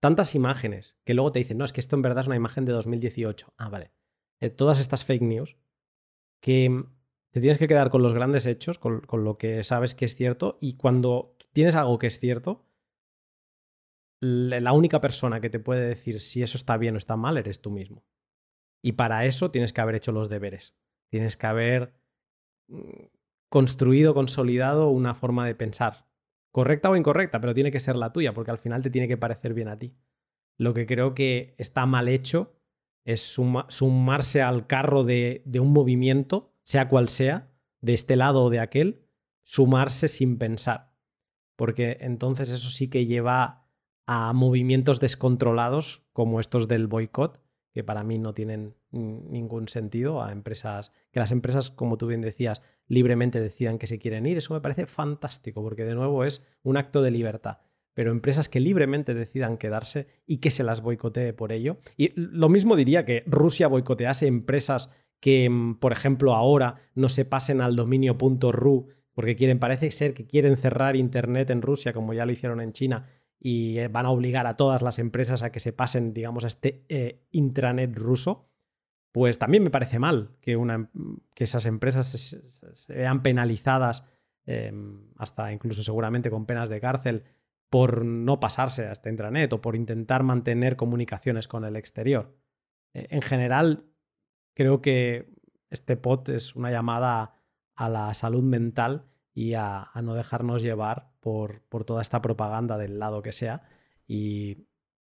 tantas 0.00 0.34
imágenes, 0.34 0.96
que 1.04 1.12
luego 1.12 1.32
te 1.32 1.40
dicen, 1.40 1.58
no, 1.58 1.66
es 1.66 1.74
que 1.74 1.80
esto 1.80 1.96
en 1.96 2.02
verdad 2.02 2.22
es 2.22 2.28
una 2.28 2.36
imagen 2.36 2.64
de 2.64 2.72
2018. 2.72 3.52
Ah, 3.58 3.68
vale. 3.68 3.92
Eh, 4.40 4.48
todas 4.48 4.80
estas 4.80 5.04
fake 5.04 5.22
news, 5.22 5.58
que 6.40 6.86
te 7.30 7.40
tienes 7.40 7.58
que 7.58 7.68
quedar 7.68 7.90
con 7.90 8.02
los 8.02 8.12
grandes 8.12 8.46
hechos, 8.46 8.78
con, 8.78 9.02
lo 9.10 9.38
que 9.38 9.62
sabes 9.62 9.94
que 9.94 10.04
es 10.04 10.14
cierto, 10.14 10.58
y 10.60 10.76
cuando 10.76 11.36
tienes 11.52 11.74
algo 11.76 11.98
que 11.98 12.08
es 12.08 12.18
cierto, 12.18 12.66
la 14.20 14.72
única 14.72 15.00
persona 15.00 15.40
que 15.40 15.50
te 15.50 15.60
puede 15.60 15.86
decir 15.86 16.20
si 16.20 16.42
eso 16.42 16.58
está 16.58 16.76
bien 16.76 16.94
o 16.94 16.98
está 16.98 17.16
mal 17.16 17.38
eres 17.38 17.62
tú 17.62 17.70
mismo. 17.70 18.04
Y 18.82 18.92
para 18.92 19.24
eso 19.24 19.50
tienes 19.50 19.72
que 19.72 19.80
haber 19.80 19.94
hecho 19.94 20.12
los 20.12 20.28
deberes. 20.28 20.76
Tienes 21.10 21.36
que 21.36 21.46
haber 21.46 21.94
mm, 22.68 23.06
construido, 23.48 24.14
consolidado 24.14 24.88
una 24.88 25.14
forma 25.14 25.46
de 25.46 25.54
pensar. 25.54 26.06
Correcta 26.52 26.90
o 26.90 26.96
incorrecta, 26.96 27.40
pero 27.40 27.54
tiene 27.54 27.70
que 27.70 27.80
ser 27.80 27.96
la 27.96 28.12
tuya, 28.12 28.34
porque 28.34 28.50
al 28.50 28.58
final 28.58 28.82
te 28.82 28.90
tiene 28.90 29.08
que 29.08 29.16
parecer 29.16 29.54
bien 29.54 29.68
a 29.68 29.78
ti. 29.78 29.94
Lo 30.58 30.74
que 30.74 30.86
creo 30.86 31.14
que 31.14 31.54
está 31.58 31.86
mal 31.86 32.08
hecho 32.08 32.56
es 33.06 33.22
sumarse 33.22 34.42
al 34.42 34.66
carro 34.66 35.04
de, 35.04 35.42
de 35.46 35.60
un 35.60 35.72
movimiento, 35.72 36.54
sea 36.70 36.88
cual 36.88 37.08
sea, 37.08 37.50
de 37.80 37.94
este 37.94 38.14
lado 38.14 38.44
o 38.44 38.48
de 38.48 38.60
aquel, 38.60 39.04
sumarse 39.42 40.06
sin 40.06 40.38
pensar. 40.38 40.92
Porque 41.56 41.96
entonces 41.98 42.48
eso 42.52 42.70
sí 42.70 42.86
que 42.86 43.06
lleva 43.06 43.66
a 44.06 44.32
movimientos 44.34 45.00
descontrolados 45.00 46.04
como 46.12 46.38
estos 46.38 46.68
del 46.68 46.86
boicot, 46.86 47.42
que 47.72 47.82
para 47.82 48.04
mí 48.04 48.20
no 48.20 48.34
tienen 48.34 48.76
ningún 48.92 49.66
sentido, 49.66 50.22
a 50.22 50.30
empresas, 50.30 50.92
que 51.10 51.18
las 51.18 51.32
empresas, 51.32 51.70
como 51.70 51.98
tú 51.98 52.06
bien 52.06 52.20
decías, 52.20 52.62
libremente 52.86 53.40
decidan 53.40 53.76
que 53.76 53.88
se 53.88 53.98
quieren 53.98 54.24
ir. 54.26 54.38
Eso 54.38 54.54
me 54.54 54.60
parece 54.60 54.86
fantástico, 54.86 55.64
porque 55.64 55.84
de 55.84 55.96
nuevo 55.96 56.22
es 56.22 56.40
un 56.62 56.76
acto 56.76 57.02
de 57.02 57.10
libertad. 57.10 57.58
Pero 57.94 58.12
empresas 58.12 58.48
que 58.48 58.60
libremente 58.60 59.12
decidan 59.12 59.58
quedarse 59.58 60.06
y 60.24 60.36
que 60.36 60.52
se 60.52 60.62
las 60.62 60.82
boicotee 60.82 61.32
por 61.32 61.50
ello. 61.50 61.78
Y 61.96 62.12
lo 62.14 62.48
mismo 62.48 62.76
diría 62.76 63.04
que 63.04 63.24
Rusia 63.26 63.66
boicotease 63.66 64.28
empresas 64.28 64.92
que, 65.20 65.48
mm, 65.48 65.76
por 65.76 65.92
ejemplo, 65.92 66.34
ahora 66.34 66.76
no 66.94 67.08
se 67.08 67.24
pasen 67.24 67.60
al 67.60 67.76
dominio 67.76 68.16
.ru, 68.18 68.88
porque 69.12 69.36
quieren, 69.36 69.58
parece 69.58 69.90
ser 69.90 70.14
que 70.14 70.26
quieren 70.26 70.56
cerrar 70.56 70.96
Internet 70.96 71.50
en 71.50 71.62
Rusia, 71.62 71.92
como 71.92 72.14
ya 72.14 72.26
lo 72.26 72.32
hicieron 72.32 72.60
en 72.60 72.72
China, 72.72 73.06
y 73.38 73.78
eh, 73.78 73.88
van 73.88 74.06
a 74.06 74.10
obligar 74.10 74.46
a 74.46 74.56
todas 74.56 74.82
las 74.82 74.98
empresas 74.98 75.42
a 75.42 75.50
que 75.50 75.60
se 75.60 75.72
pasen, 75.72 76.12
digamos, 76.12 76.44
a 76.44 76.48
este 76.48 76.84
eh, 76.88 77.22
intranet 77.30 77.96
ruso, 77.96 78.48
pues 79.12 79.38
también 79.38 79.62
me 79.62 79.70
parece 79.70 79.98
mal 79.98 80.36
que, 80.40 80.56
una, 80.56 80.90
que 81.34 81.44
esas 81.44 81.66
empresas 81.66 82.06
se, 82.74 82.94
vean 82.94 83.22
penalizadas, 83.22 84.04
em, 84.46 85.08
hasta 85.16 85.52
incluso 85.52 85.82
seguramente 85.82 86.30
con 86.30 86.46
penas 86.46 86.68
de 86.68 86.80
cárcel, 86.80 87.24
por 87.70 88.04
no 88.04 88.40
pasarse 88.40 88.86
a 88.86 88.92
este 88.92 89.10
intranet 89.10 89.52
o 89.52 89.60
por 89.60 89.74
intentar 89.74 90.22
mantener 90.22 90.76
comunicaciones 90.76 91.48
con 91.48 91.64
el 91.64 91.76
exterior. 91.76 92.36
Eh, 92.94 93.08
en 93.10 93.22
general, 93.22 93.84
creo 94.54 94.80
que 94.80 95.30
este 95.70 95.96
pod 95.96 96.28
es 96.30 96.56
una 96.56 96.70
llamada 96.70 97.34
a 97.74 97.88
la 97.88 98.12
salud 98.14 98.42
mental 98.42 99.06
y 99.32 99.54
a, 99.54 99.90
no 100.02 100.14
dejarnos 100.14 100.62
llevar 100.62 101.12
por, 101.20 101.62
por, 101.68 101.84
toda 101.84 102.02
esta 102.02 102.20
propaganda 102.20 102.76
del 102.76 102.98
lado 102.98 103.22
que 103.22 103.32
sea 103.32 103.62
y 104.06 104.66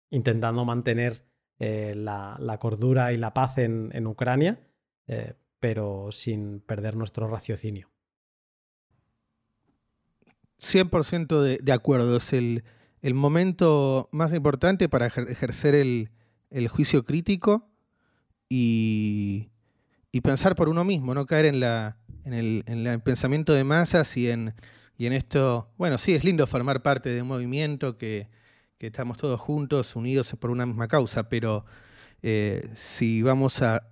intentando 0.09 0.65
mantener 0.65 1.25
eh, 1.59 1.93
la, 1.95 2.57
cordura 2.59 3.13
y 3.13 3.17
la 3.17 3.33
paz 3.33 3.57
en, 3.57 4.05
Ucrania, 4.07 4.59
eh, 5.07 5.33
pero 5.59 6.11
sin 6.11 6.59
perder 6.59 6.95
nuestro 6.95 7.27
raciocinio. 7.27 7.89
100% 10.59 11.41
de, 11.41 11.57
de, 11.57 11.71
acuerdo, 11.71 12.17
es 12.17 12.33
el, 12.33 12.63
el, 13.01 13.13
momento 13.13 14.09
más 14.11 14.33
importante 14.33 14.89
para 14.89 15.07
ejercer 15.07 15.73
el, 15.73 16.11
el 16.51 16.67
juicio 16.67 17.03
crítico 17.05 17.70
y, 18.53 19.49
pensar 20.21 20.57
por 20.57 20.67
uno 20.67 20.83
mismo, 20.83 21.13
no 21.13 21.25
caer 21.25 21.45
en 21.45 21.61
la, 21.61 21.95
en 22.25 22.33
el, 22.33 22.99
pensamiento 23.01 23.53
de 23.53 23.63
masas 23.63 24.17
y 24.17 24.29
en, 24.29 24.53
y 24.97 25.05
en 25.05 25.13
esto, 25.13 25.69
bueno, 25.77 25.97
sí, 25.97 26.13
es 26.13 26.25
lindo 26.25 26.45
formar 26.47 26.81
parte 26.81 27.09
de 27.09 27.21
un 27.21 27.29
movimiento 27.29 27.97
que, 27.97 28.27
estamos 28.79 29.17
todos 29.17 29.39
juntos, 29.39 29.95
unidos 29.95 30.35
por 30.37 30.49
una 30.49 30.65
misma 30.65 30.87
causa, 30.89 31.29
pero 31.29 31.65
eh, 32.23 32.67
si 32.73 33.21
vamos 33.21 33.61
a, 33.61 33.83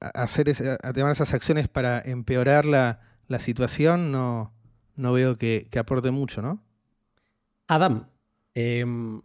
hacer 0.00 0.50
a 0.82 0.92
tomar 0.92 1.12
esas 1.12 1.32
acciones 1.32 1.68
para 1.68 2.00
empeorar 2.00 2.66
la, 2.66 3.00
situación, 3.38 4.10
no, 4.10 4.52
no 4.96 5.12
veo 5.12 5.38
que, 5.38 5.68
aporte 5.78 6.10
mucho, 6.10 6.42
¿no? 6.42 6.64
Adam, 7.68 8.08
em, 8.54 9.22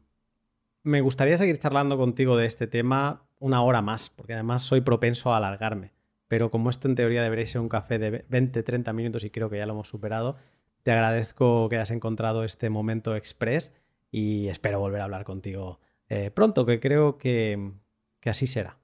me 0.83 1.01
gustaría 1.01 1.37
seguir 1.37 1.57
charlando 1.57 1.97
contigo 1.97 2.37
de 2.37 2.45
este 2.45 2.67
tema 2.67 3.23
una 3.39 3.63
hora 3.63 3.81
más, 3.81 4.09
porque 4.09 4.33
además 4.33 4.63
soy 4.63 4.81
propenso 4.81 5.33
a 5.33 5.37
alargarme 5.37 5.93
pero 6.29 6.51
como 6.51 6.69
esto 6.69 6.87
en 6.87 6.95
teoría 6.95 7.23
debería 7.23 7.45
ser 7.45 7.59
un 7.59 7.67
café 7.67 7.99
de 7.99 8.25
20-30 8.29 8.93
minutos 8.93 9.25
y 9.25 9.31
creo 9.31 9.49
que 9.49 9.57
ya 9.57 9.65
lo 9.65 9.73
hemos 9.73 9.89
superado, 9.89 10.37
te 10.83 10.91
agradezco 10.91 11.67
que 11.67 11.75
hayas 11.75 11.91
encontrado 11.91 12.45
este 12.45 12.69
momento 12.69 13.15
express 13.15 13.73
y 14.11 14.47
espero 14.47 14.79
volver 14.79 15.01
a 15.01 15.05
hablar 15.05 15.25
contigo 15.25 15.79
eh, 16.07 16.31
pronto, 16.31 16.65
que 16.65 16.79
creo 16.79 17.17
que, 17.17 17.71
que, 18.19 18.29
así 18.29 18.47
será. 18.47 18.77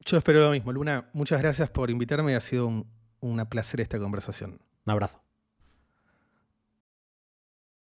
Yo 0.00 0.18
espero 0.18 0.40
lo 0.40 0.50
mismo. 0.50 0.72
Luna, 0.72 1.10
muchas 1.12 1.40
gracias 1.40 1.70
por 1.70 1.90
invitarme. 1.90 2.34
Ha 2.34 2.40
sido 2.40 2.66
un, 2.66 2.86
un 3.20 3.46
placer 3.46 3.80
esta 3.80 3.98
conversación. 3.98 4.60
Un 4.84 4.90
abrazo. 4.90 5.23